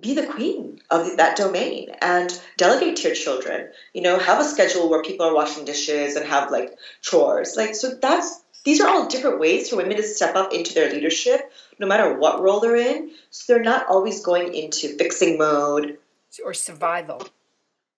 be 0.00 0.14
the 0.14 0.26
queen 0.26 0.80
of 0.90 1.16
that 1.16 1.36
domain 1.36 1.90
and 2.00 2.40
delegate 2.56 2.96
to 2.96 3.08
your 3.08 3.14
children. 3.14 3.70
You 3.92 4.02
know, 4.02 4.18
have 4.18 4.40
a 4.40 4.44
schedule 4.44 4.90
where 4.90 5.02
people 5.02 5.26
are 5.26 5.34
washing 5.34 5.64
dishes 5.64 6.16
and 6.16 6.26
have 6.26 6.50
like 6.50 6.76
chores. 7.00 7.54
Like, 7.56 7.74
so 7.74 7.90
that's 7.94 8.42
these 8.64 8.80
are 8.80 8.88
all 8.88 9.06
different 9.06 9.38
ways 9.40 9.68
for 9.70 9.76
women 9.76 9.96
to 9.96 10.02
step 10.02 10.34
up 10.36 10.52
into 10.52 10.74
their 10.74 10.90
leadership, 10.90 11.52
no 11.78 11.86
matter 11.86 12.18
what 12.18 12.40
role 12.40 12.60
they're 12.60 12.76
in. 12.76 13.10
So 13.30 13.52
they're 13.54 13.62
not 13.62 13.86
always 13.88 14.24
going 14.24 14.54
into 14.54 14.96
fixing 14.96 15.38
mode, 15.38 15.98
Or 16.44 16.54
survival. 16.54 17.22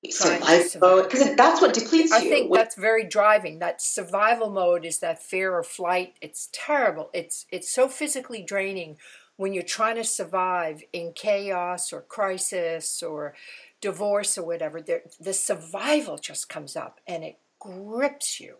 Survival 0.08 0.80
mode, 0.80 1.10
because 1.10 1.34
that's 1.36 1.60
what 1.60 1.72
depletes 1.74 2.12
I 2.12 2.18
you. 2.18 2.28
think 2.28 2.50
What- 2.50 2.58
that's 2.58 2.74
very 2.76 3.04
driving. 3.04 3.58
That 3.58 3.80
survival 3.80 4.50
mode 4.50 4.84
is 4.84 4.98
that 5.00 5.20
fear 5.22 5.54
or 5.56 5.62
flight. 5.64 6.14
It's 6.20 6.48
terrible. 6.52 7.10
It's 7.12 7.46
it's 7.50 7.70
so 7.72 7.88
physically 7.88 8.42
draining 8.42 8.98
when 9.36 9.52
you're 9.52 9.62
trying 9.62 9.96
to 9.96 10.04
survive 10.04 10.82
in 10.92 11.12
chaos 11.14 11.92
or 11.92 12.00
crisis 12.02 13.02
or 13.02 13.34
divorce 13.80 14.38
or 14.38 14.44
whatever. 14.46 14.80
There, 14.80 15.02
the 15.20 15.32
survival 15.32 16.18
just 16.18 16.48
comes 16.48 16.76
up 16.76 17.00
and 17.06 17.24
it 17.24 17.38
grips 17.60 18.40
you. 18.40 18.56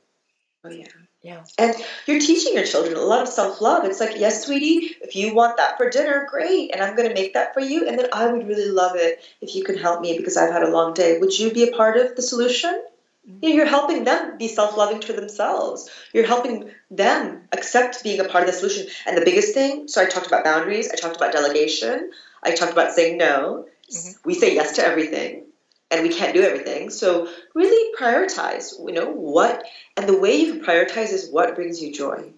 oh, 0.65 0.71
yeah. 0.71 0.87
Yeah. 1.23 1.45
And 1.59 1.75
you're 2.07 2.21
teaching 2.21 2.55
your 2.55 2.65
children 2.65 2.97
a 2.97 3.01
lot 3.01 3.23
of 3.23 3.29
self 3.29 3.61
love. 3.61 3.85
It's 3.85 3.99
like, 4.01 4.17
yes, 4.19 4.45
sweetie, 4.45 4.95
if 5.03 5.17
you 5.17 5.35
want 5.35 5.57
that 5.57 5.77
for 5.77 5.91
dinner, 5.91 6.27
great. 6.31 6.73
And 6.73 6.83
I'm 6.83 6.95
going 6.95 7.09
to 7.09 7.15
make 7.15 7.35
that 7.35 7.53
for 7.53 7.61
you. 7.61 7.89
And 7.89 7.99
then 7.99 8.09
I 8.13 8.31
would 8.31 8.47
really 8.47 8.71
love 8.71 8.93
it 8.95 9.25
if 9.41 9.55
you 9.55 9.65
can 9.65 9.77
help 9.77 10.01
me 10.01 10.17
because 10.17 10.37
I've 10.37 10.53
had 10.53 10.63
a 10.63 10.71
long 10.71 10.95
day. 10.95 11.19
Would 11.19 11.37
you 11.37 11.53
be 11.53 11.69
a 11.69 11.77
part 11.77 11.97
of 11.97 12.15
the 12.15 12.23
solution? 12.23 12.81
Know, 13.27 13.49
you're 13.49 13.67
helping 13.67 14.05
them 14.05 14.39
be 14.39 14.49
self 14.49 14.77
loving 14.77 15.01
to 15.01 15.13
themselves. 15.13 15.91
You're 16.13 16.27
helping 16.27 16.71
them 16.91 17.43
accept 17.53 18.03
being 18.05 18.21
a 18.21 18.25
part 18.25 18.45
of 18.45 18.51
the 18.51 18.57
solution. 18.59 18.87
And 19.07 19.17
the 19.17 19.25
biggest 19.25 19.53
thing 19.55 19.89
so 19.89 20.01
I 20.03 20.07
talked 20.07 20.27
about 20.29 20.45
boundaries, 20.45 20.91
I 20.93 20.97
talked 20.97 21.17
about 21.17 21.33
delegation, 21.33 22.13
I 22.43 22.55
talked 22.55 22.73
about 22.73 22.93
saying 22.93 23.19
no. 23.19 23.67
Mhm. 23.93 24.17
We 24.25 24.35
say 24.35 24.55
yes 24.55 24.77
to 24.77 24.85
everything. 24.87 25.43
and 25.89 26.03
we 26.03 26.09
can't 26.13 26.35
do 26.35 26.43
everything. 26.43 26.91
So 26.91 27.29
really 27.55 27.95
prioritize, 27.97 28.77
you 28.77 28.93
know, 28.93 29.09
what 29.09 29.65
and 29.97 30.09
the 30.09 30.19
way 30.19 30.35
you 30.35 30.55
can 30.55 30.65
prioritize 30.65 31.13
is 31.13 31.31
what 31.31 31.55
brings 31.55 31.81
you 31.81 31.93
joy. 31.93 32.33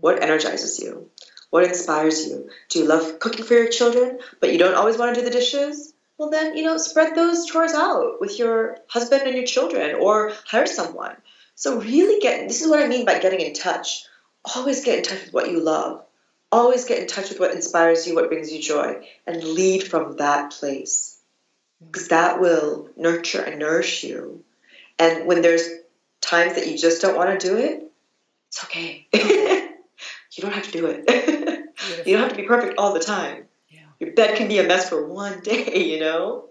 What 0.00 0.22
energizes 0.22 0.78
you? 0.80 1.10
What 1.50 1.64
inspires 1.64 2.26
you? 2.28 2.50
Do 2.68 2.80
you 2.80 2.84
love 2.86 3.20
cooking 3.20 3.44
for 3.46 3.54
your 3.54 3.68
children, 3.68 4.18
but 4.40 4.52
you 4.52 4.58
don't 4.58 4.74
always 4.74 4.98
want 4.98 5.14
to 5.14 5.20
do 5.20 5.24
the 5.24 5.30
dishes? 5.32 5.93
Well 6.18 6.30
then, 6.30 6.56
you 6.56 6.64
know, 6.64 6.76
spread 6.76 7.14
those 7.14 7.46
chores 7.46 7.74
out 7.74 8.20
with 8.20 8.38
your 8.38 8.78
husband 8.88 9.22
and 9.22 9.34
your 9.34 9.46
children 9.46 9.96
or 9.96 10.32
hire 10.46 10.66
someone. 10.66 11.16
So 11.56 11.80
really 11.80 12.20
get 12.20 12.48
this 12.48 12.62
is 12.62 12.68
what 12.68 12.82
I 12.82 12.88
mean 12.88 13.04
by 13.04 13.18
getting 13.18 13.40
in 13.40 13.54
touch. 13.54 14.04
Always 14.54 14.84
get 14.84 14.98
in 14.98 15.04
touch 15.04 15.24
with 15.24 15.34
what 15.34 15.50
you 15.50 15.60
love. 15.60 16.04
Always 16.52 16.84
get 16.84 16.98
in 16.98 17.08
touch 17.08 17.30
with 17.30 17.40
what 17.40 17.52
inspires 17.52 18.06
you, 18.06 18.14
what 18.14 18.28
brings 18.28 18.52
you 18.52 18.60
joy, 18.60 19.06
and 19.26 19.42
lead 19.42 19.82
from 19.82 20.16
that 20.18 20.52
place 20.52 21.18
because 21.80 22.08
that 22.08 22.40
will 22.40 22.88
nurture 22.96 23.42
and 23.42 23.58
nourish 23.58 24.04
you. 24.04 24.44
And 24.98 25.26
when 25.26 25.42
there's 25.42 25.68
times 26.20 26.54
that 26.54 26.68
you 26.68 26.78
just 26.78 27.02
don't 27.02 27.16
want 27.16 27.38
to 27.38 27.46
do 27.46 27.56
it, 27.56 27.90
it's 28.48 28.64
okay. 28.64 29.06
you 29.12 30.42
don't 30.42 30.52
have 30.52 30.70
to 30.70 30.72
do 30.72 30.86
it. 30.86 31.04
you 32.06 32.16
don't 32.16 32.22
have 32.22 32.36
to 32.36 32.40
be 32.40 32.46
perfect 32.46 32.78
all 32.78 32.94
the 32.94 33.00
time. 33.00 33.46
Your 34.00 34.12
bed 34.12 34.36
can 34.36 34.48
be 34.48 34.58
a 34.58 34.64
mess 34.64 34.88
for 34.88 35.06
one 35.06 35.40
day, 35.44 35.84
you 35.84 36.00
know? 36.00 36.48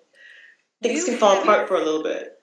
Things 0.82 1.00
you 1.00 1.06
can 1.06 1.18
fall 1.18 1.42
apart 1.42 1.68
for 1.68 1.76
a 1.76 1.84
little 1.84 2.04
bit. 2.04 2.34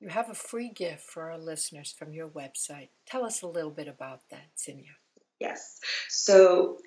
You 0.00 0.08
have 0.08 0.28
a 0.28 0.34
free 0.34 0.68
gift 0.68 1.02
for 1.02 1.30
our 1.30 1.38
listeners 1.38 1.94
from 1.98 2.12
your 2.12 2.28
website. 2.28 2.90
Tell 3.06 3.24
us 3.24 3.42
a 3.42 3.46
little 3.46 3.70
bit 3.70 3.88
about 3.88 4.20
that, 4.30 4.50
Sinya. 4.56 4.92
Yes. 5.40 5.80
So 6.08 6.78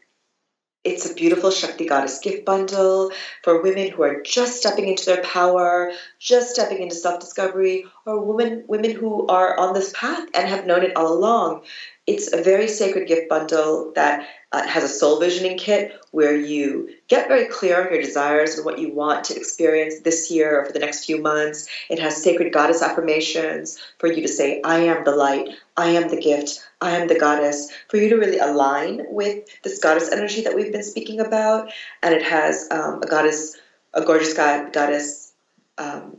it's 0.84 1.10
a 1.10 1.14
beautiful 1.14 1.52
Shakti 1.52 1.86
Goddess 1.86 2.20
gift 2.20 2.46
bundle 2.46 3.12
for 3.44 3.62
women 3.62 3.90
who 3.90 4.04
are 4.04 4.22
just 4.22 4.58
stepping 4.58 4.88
into 4.88 5.06
their 5.06 5.24
power, 5.24 5.92
just 6.20 6.54
stepping 6.54 6.82
into 6.82 6.96
self-discovery, 6.96 7.86
or 8.10 8.22
women 8.22 8.64
women 8.68 8.92
who 8.92 9.28
are 9.28 9.58
on 9.60 9.74
this 9.74 9.94
path 9.96 10.28
and 10.34 10.48
have 10.48 10.66
known 10.66 10.84
it 10.84 10.96
all 10.96 11.14
along. 11.14 11.62
It's 12.08 12.34
a 12.34 12.42
very 12.42 12.68
sacred 12.68 13.08
gift 13.08 13.30
bundle 13.30 13.92
that 13.94 14.28
uh, 14.52 14.66
has 14.66 14.84
a 14.84 14.88
soul 14.88 15.20
visioning 15.20 15.60
kit 15.60 16.00
where 16.10 16.36
you 16.36 16.90
get 17.08 17.28
very 17.28 17.46
clear 17.46 17.86
on 17.86 17.94
your 17.94 18.02
desires 18.02 18.56
and 18.56 18.66
what 18.66 18.80
you 18.80 18.92
want 18.92 19.26
to 19.26 19.36
experience 19.36 20.00
this 20.00 20.32
year 20.32 20.60
or 20.60 20.66
for 20.66 20.74
the 20.74 20.80
next 20.80 21.06
few 21.06 21.22
months. 21.22 21.70
It 21.88 22.00
has 22.00 22.24
sacred 22.24 22.52
goddess 22.52 22.82
affirmations 22.82 23.78
for 24.00 24.08
you 24.08 24.24
to 24.24 24.28
say, 24.28 24.60
I 24.64 24.80
am 24.80 25.04
the 25.04 25.16
light, 25.16 25.50
I 25.78 25.90
am 25.90 26.10
the 26.10 26.20
gift, 26.20 26.68
I 26.82 26.98
am 26.98 27.08
the 27.08 27.20
goddess, 27.20 27.72
for 27.90 27.98
you 27.98 28.10
to 28.10 28.16
really 28.16 28.40
align 28.40 29.06
with 29.10 29.48
this 29.62 29.78
goddess 29.78 30.12
energy 30.12 30.42
that 30.42 30.56
we've 30.56 30.72
been 30.72 30.82
speaking 30.82 31.20
about. 31.20 31.72
And 32.02 32.16
it 32.16 32.24
has 32.24 32.68
um, 32.72 33.04
a 33.04 33.08
goddess, 33.08 33.56
a 33.94 34.04
gorgeous 34.04 34.34
god, 34.34 34.74
goddess 34.74 35.34
um, 35.78 36.18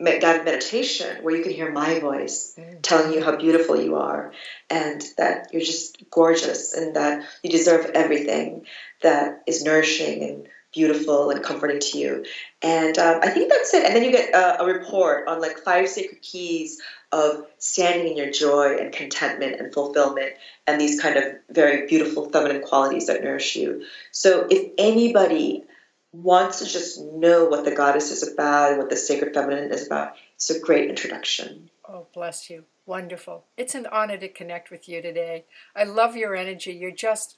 guided 0.00 0.44
meditation 0.44 1.22
where 1.22 1.36
you 1.36 1.42
can 1.42 1.52
hear 1.52 1.70
my 1.70 1.98
voice 1.98 2.54
mm. 2.58 2.78
telling 2.82 3.12
you 3.12 3.22
how 3.22 3.36
beautiful 3.36 3.80
you 3.80 3.96
are 3.96 4.32
and 4.68 5.04
that 5.18 5.48
you're 5.52 5.62
just 5.62 6.02
gorgeous 6.10 6.74
and 6.74 6.96
that 6.96 7.24
you 7.42 7.50
deserve 7.50 7.90
everything 7.94 8.66
that 9.02 9.42
is 9.46 9.62
nourishing 9.62 10.22
and 10.22 10.48
beautiful 10.72 11.30
and 11.30 11.42
comforting 11.42 11.80
to 11.80 11.98
you. 11.98 12.24
And 12.62 12.96
um, 12.98 13.20
I 13.22 13.30
think 13.30 13.50
that's 13.50 13.74
it. 13.74 13.84
And 13.84 13.96
then 13.96 14.04
you 14.04 14.12
get 14.12 14.34
a, 14.34 14.62
a 14.62 14.66
report 14.66 15.26
on 15.26 15.40
like 15.40 15.58
five 15.58 15.88
sacred 15.88 16.22
keys 16.22 16.80
of 17.12 17.46
standing 17.58 18.12
in 18.12 18.16
your 18.16 18.30
joy 18.30 18.76
and 18.76 18.92
contentment 18.92 19.60
and 19.60 19.72
fulfillment 19.72 20.34
and 20.66 20.80
these 20.80 21.00
kind 21.00 21.16
of 21.16 21.24
very 21.50 21.88
beautiful 21.88 22.30
feminine 22.30 22.62
qualities 22.62 23.08
that 23.08 23.24
nourish 23.24 23.56
you. 23.56 23.84
So 24.12 24.46
if 24.48 24.70
anybody 24.78 25.64
wants 26.12 26.58
to 26.58 26.66
just 26.66 27.00
know 27.00 27.44
what 27.46 27.64
the 27.64 27.74
goddess 27.74 28.10
is 28.10 28.26
about 28.26 28.70
and 28.70 28.78
what 28.78 28.90
the 28.90 28.96
sacred 28.96 29.34
feminine 29.34 29.72
is 29.72 29.86
about, 29.86 30.14
it's 30.34 30.50
a 30.50 30.58
great 30.58 30.88
introduction. 30.88 31.70
Oh, 31.88 32.06
bless 32.12 32.50
you. 32.50 32.64
Wonderful. 32.86 33.44
It's 33.56 33.74
an 33.74 33.86
honor 33.92 34.16
to 34.16 34.28
connect 34.28 34.70
with 34.70 34.88
you 34.88 35.00
today. 35.02 35.44
I 35.76 35.84
love 35.84 36.16
your 36.16 36.34
energy. 36.34 36.72
You're 36.72 36.90
just 36.90 37.36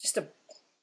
just 0.00 0.16
a 0.16 0.28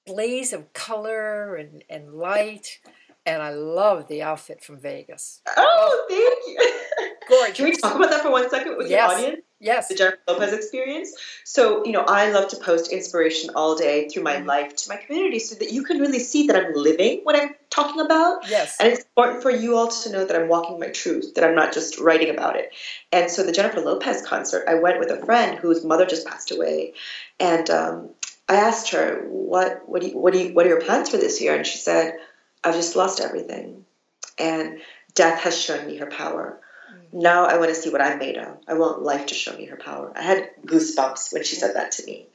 blaze 0.05 0.53
of 0.53 0.73
color 0.73 1.55
and, 1.55 1.83
and 1.89 2.13
light. 2.13 2.79
And 3.25 3.41
I 3.41 3.49
love 3.51 4.07
the 4.07 4.21
outfit 4.21 4.63
from 4.63 4.79
Vegas. 4.79 5.41
Oh, 5.57 6.05
thank 6.09 6.47
you. 6.47 7.15
Gorgeous. 7.27 7.57
Can 7.57 7.65
we 7.65 7.75
talk 7.75 7.95
about 7.95 8.09
that 8.09 8.21
for 8.21 8.31
one 8.31 8.49
second 8.49 8.77
with 8.77 8.89
yes. 8.89 9.11
audience? 9.11 9.41
Yes. 9.59 9.87
The 9.87 9.95
Jennifer 9.95 10.19
Lopez 10.27 10.53
experience. 10.53 11.13
So, 11.43 11.83
you 11.83 11.91
know, 11.91 12.05
I 12.07 12.29
love 12.31 12.49
to 12.49 12.57
post 12.57 12.91
inspiration 12.91 13.49
all 13.55 13.75
day 13.75 14.07
through 14.07 14.21
my 14.21 14.35
mm-hmm. 14.35 14.45
life 14.45 14.75
to 14.75 14.89
my 14.89 14.97
community 14.97 15.39
so 15.39 15.55
that 15.55 15.71
you 15.71 15.83
can 15.83 15.99
really 15.99 16.19
see 16.19 16.47
that 16.47 16.55
I'm 16.55 16.73
living 16.73 17.21
what 17.23 17.35
I'm 17.35 17.55
talking 17.71 18.01
about. 18.01 18.47
Yes. 18.47 18.77
And 18.79 18.89
it's 18.89 19.01
important 19.01 19.41
for 19.41 19.49
you 19.49 19.75
all 19.75 19.87
to 19.87 20.11
know 20.11 20.25
that 20.25 20.39
I'm 20.39 20.47
walking 20.47 20.79
my 20.79 20.89
truth, 20.89 21.33
that 21.33 21.43
I'm 21.43 21.55
not 21.55 21.73
just 21.73 21.99
writing 21.99 22.29
about 22.29 22.55
it. 22.55 22.71
And 23.11 23.31
so 23.31 23.43
the 23.43 23.51
Jennifer 23.51 23.81
Lopez 23.81 24.21
concert, 24.21 24.65
I 24.67 24.75
went 24.75 24.99
with 24.99 25.09
a 25.09 25.25
friend 25.25 25.57
whose 25.57 25.83
mother 25.83 26.05
just 26.05 26.27
passed 26.27 26.51
away. 26.51 26.93
And 27.39 27.67
um, 27.71 28.09
I 28.47 28.55
asked 28.57 28.91
her, 28.91 29.25
what, 29.27 29.89
what, 29.89 30.01
do 30.01 30.09
you, 30.09 30.17
what, 30.17 30.33
do 30.33 30.39
you, 30.39 30.53
what 30.53 30.67
are 30.67 30.69
your 30.69 30.81
plans 30.81 31.09
for 31.09 31.17
this 31.17 31.41
year? 31.41 31.55
And 31.55 31.65
she 31.65 31.79
said, 31.79 32.17
I've 32.63 32.75
just 32.75 32.95
lost 32.95 33.19
everything. 33.19 33.85
And 34.37 34.81
death 35.15 35.41
has 35.41 35.59
shown 35.59 35.87
me 35.87 35.97
her 35.97 36.05
power. 36.05 36.59
Now 37.11 37.45
I 37.45 37.57
want 37.57 37.69
to 37.69 37.75
see 37.75 37.89
what 37.89 38.01
I'm 38.01 38.19
made 38.19 38.37
of. 38.37 38.57
I 38.67 38.75
want 38.75 39.01
life 39.01 39.27
to 39.27 39.35
show 39.35 39.55
me 39.55 39.65
her 39.65 39.77
power. 39.77 40.11
I 40.15 40.21
had 40.21 40.49
goosebumps 40.65 41.33
when 41.33 41.43
she 41.43 41.55
said 41.55 41.75
that 41.75 41.93
to 41.93 42.05
me. 42.05 42.27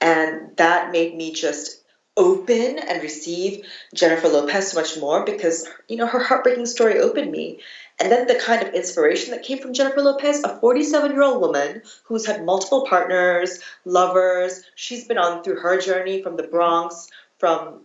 And 0.00 0.56
that 0.56 0.92
made 0.92 1.14
me 1.14 1.32
just 1.32 1.82
open 2.16 2.78
and 2.78 3.02
receive 3.02 3.64
Jennifer 3.94 4.28
Lopez 4.28 4.72
so 4.72 4.80
much 4.80 4.98
more 4.98 5.24
because, 5.24 5.66
you 5.88 5.96
know, 5.96 6.06
her 6.06 6.22
heartbreaking 6.22 6.66
story 6.66 6.98
opened 6.98 7.30
me. 7.30 7.60
And 8.00 8.10
then 8.10 8.26
the 8.26 8.34
kind 8.34 8.66
of 8.66 8.74
inspiration 8.74 9.30
that 9.30 9.44
came 9.44 9.58
from 9.58 9.74
Jennifer 9.74 10.02
Lopez, 10.02 10.42
a 10.44 10.58
47 10.58 11.12
year 11.12 11.22
old 11.22 11.40
woman 11.40 11.82
who's 12.04 12.26
had 12.26 12.44
multiple 12.44 12.86
partners, 12.86 13.60
lovers. 13.84 14.62
She's 14.74 15.06
been 15.06 15.18
on 15.18 15.42
through 15.42 15.60
her 15.60 15.80
journey 15.80 16.22
from 16.22 16.36
the 16.36 16.42
Bronx, 16.42 17.08
from 17.38 17.82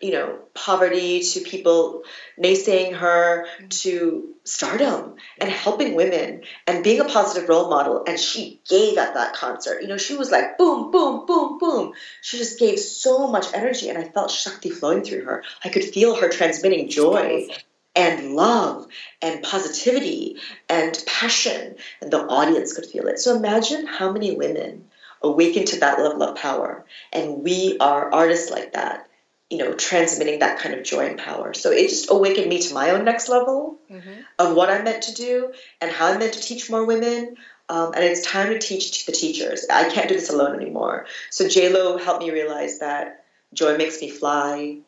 you 0.00 0.12
know, 0.12 0.38
poverty 0.54 1.20
to 1.20 1.40
people 1.40 2.02
naysaying 2.38 2.94
her 2.94 3.46
mm-hmm. 3.46 3.68
to 3.68 4.34
stardom 4.44 5.16
and 5.40 5.50
helping 5.50 5.94
women 5.94 6.42
and 6.66 6.84
being 6.84 7.00
a 7.00 7.04
positive 7.04 7.48
role 7.48 7.68
model. 7.68 8.04
And 8.06 8.18
she 8.18 8.60
gave 8.68 8.96
at 8.98 9.14
that 9.14 9.34
concert. 9.34 9.82
You 9.82 9.88
know, 9.88 9.96
she 9.96 10.16
was 10.16 10.30
like 10.30 10.56
boom, 10.58 10.90
boom, 10.90 11.26
boom, 11.26 11.58
boom. 11.58 11.92
She 12.22 12.38
just 12.38 12.58
gave 12.58 12.78
so 12.78 13.28
much 13.28 13.52
energy, 13.54 13.88
and 13.88 13.98
I 13.98 14.04
felt 14.04 14.30
Shakti 14.30 14.70
flowing 14.70 15.02
through 15.02 15.24
her. 15.24 15.44
I 15.64 15.68
could 15.68 15.84
feel 15.84 16.16
her 16.16 16.28
transmitting 16.28 16.88
joy 16.88 17.48
and 17.96 18.34
love 18.34 18.86
and 19.20 19.42
positivity 19.42 20.36
and 20.68 21.02
passion, 21.06 21.76
and 22.00 22.10
the 22.10 22.20
audience 22.20 22.72
could 22.72 22.86
feel 22.86 23.08
it. 23.08 23.18
So 23.18 23.36
imagine 23.36 23.86
how 23.86 24.12
many 24.12 24.36
women 24.36 24.84
awaken 25.20 25.64
to 25.64 25.80
that 25.80 25.98
level 25.98 26.22
of 26.22 26.36
power, 26.36 26.84
and 27.12 27.42
we 27.42 27.76
are 27.80 28.12
artists 28.12 28.50
like 28.50 28.74
that 28.74 29.07
you 29.50 29.58
know, 29.58 29.72
transmitting 29.72 30.40
that 30.40 30.58
kind 30.58 30.74
of 30.74 30.84
joy 30.84 31.06
and 31.06 31.18
power. 31.18 31.54
So 31.54 31.70
it 31.70 31.88
just 31.88 32.10
awakened 32.10 32.48
me 32.48 32.60
to 32.60 32.74
my 32.74 32.90
own 32.90 33.04
next 33.04 33.28
level 33.28 33.78
mm-hmm. 33.90 34.20
of 34.38 34.54
what 34.54 34.70
I'm 34.70 34.84
meant 34.84 35.04
to 35.04 35.14
do 35.14 35.52
and 35.80 35.90
how 35.90 36.08
I'm 36.08 36.18
meant 36.18 36.34
to 36.34 36.40
teach 36.40 36.70
more 36.70 36.84
women. 36.84 37.36
Um, 37.70 37.92
and 37.94 38.04
it's 38.04 38.26
time 38.26 38.48
to 38.48 38.58
teach 38.58 39.06
the 39.06 39.12
teachers. 39.12 39.66
I 39.70 39.88
can't 39.90 40.08
do 40.08 40.14
this 40.14 40.30
alone 40.30 40.54
anymore. 40.54 41.06
So 41.30 41.48
Lo 41.70 41.98
helped 41.98 42.22
me 42.22 42.30
realize 42.30 42.80
that 42.80 43.24
joy 43.52 43.76
makes 43.76 44.00
me 44.00 44.10
fly, 44.10 44.78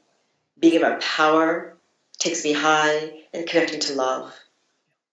being 0.59 0.77
about 0.77 1.01
power 1.01 1.77
takes 2.19 2.45
me 2.45 2.53
high, 2.53 3.23
and 3.33 3.47
connecting 3.49 3.81
to 3.81 3.95
love 3.95 4.33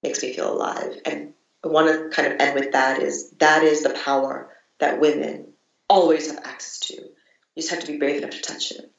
makes 0.03 0.21
me 0.21 0.33
feel 0.33 0.51
alive. 0.51 0.99
And 1.05 1.33
I 1.63 1.69
want 1.69 1.87
to 1.87 2.09
kind 2.09 2.31
of 2.31 2.39
end 2.39 2.55
with 2.55 2.73
that 2.73 3.01
is 3.01 3.31
that 3.39 3.63
is 3.63 3.81
the 3.81 3.97
power 4.05 4.49
that 4.79 4.99
women 4.99 5.53
always 5.89 6.29
have 6.29 6.45
access 6.45 6.79
to. 6.79 6.95
You 6.95 7.11
just 7.55 7.71
have 7.71 7.79
to 7.79 7.91
be 7.91 7.97
brave 7.97 8.17
enough 8.17 8.31
to 8.31 8.41
touch 8.41 8.71
it. 8.71 8.91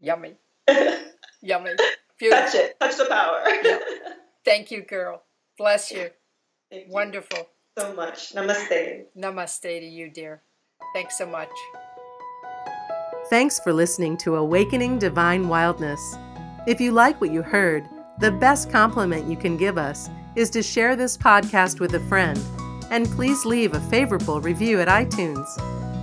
Yummy. 0.00 0.34
Yummy. 1.42 1.70
Beautiful. 2.18 2.44
Touch 2.44 2.54
it. 2.54 2.80
Touch 2.80 2.96
the 2.96 3.06
power. 3.06 3.42
yeah. 3.62 3.78
Thank 4.44 4.70
you, 4.70 4.82
girl. 4.82 5.22
Bless 5.58 5.90
you. 5.90 6.10
you. 6.70 6.84
Wonderful. 6.88 7.46
So 7.78 7.94
much. 7.94 8.32
Namaste. 8.34 9.04
Namaste 9.16 9.80
to 9.80 9.86
you, 9.86 10.10
dear. 10.10 10.42
Thanks 10.94 11.16
so 11.18 11.26
much. 11.26 11.48
Thanks 13.28 13.60
for 13.60 13.72
listening 13.72 14.16
to 14.18 14.36
Awakening 14.36 14.98
Divine 14.98 15.48
Wildness. 15.48 16.00
If 16.66 16.80
you 16.80 16.92
like 16.92 17.20
what 17.20 17.30
you 17.30 17.42
heard, 17.42 17.84
the 18.18 18.32
best 18.32 18.70
compliment 18.70 19.28
you 19.28 19.36
can 19.36 19.56
give 19.56 19.78
us 19.78 20.10
is 20.36 20.50
to 20.50 20.62
share 20.62 20.96
this 20.96 21.16
podcast 21.16 21.80
with 21.80 21.94
a 21.94 22.00
friend. 22.00 22.38
And 22.90 23.06
please 23.10 23.44
leave 23.44 23.74
a 23.74 23.80
favorable 23.80 24.40
review 24.40 24.80
at 24.80 24.88
iTunes. 24.88 25.46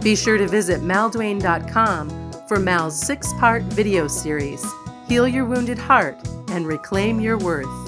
Be 0.01 0.15
sure 0.15 0.37
to 0.37 0.47
visit 0.47 0.81
malduane.com 0.81 2.26
for 2.47 2.59
Mal's 2.59 2.97
six 2.97 3.33
part 3.33 3.61
video 3.63 4.07
series 4.07 4.65
Heal 5.07 5.27
Your 5.27 5.45
Wounded 5.45 5.77
Heart 5.77 6.17
and 6.49 6.65
Reclaim 6.65 7.19
Your 7.19 7.37
Worth. 7.37 7.86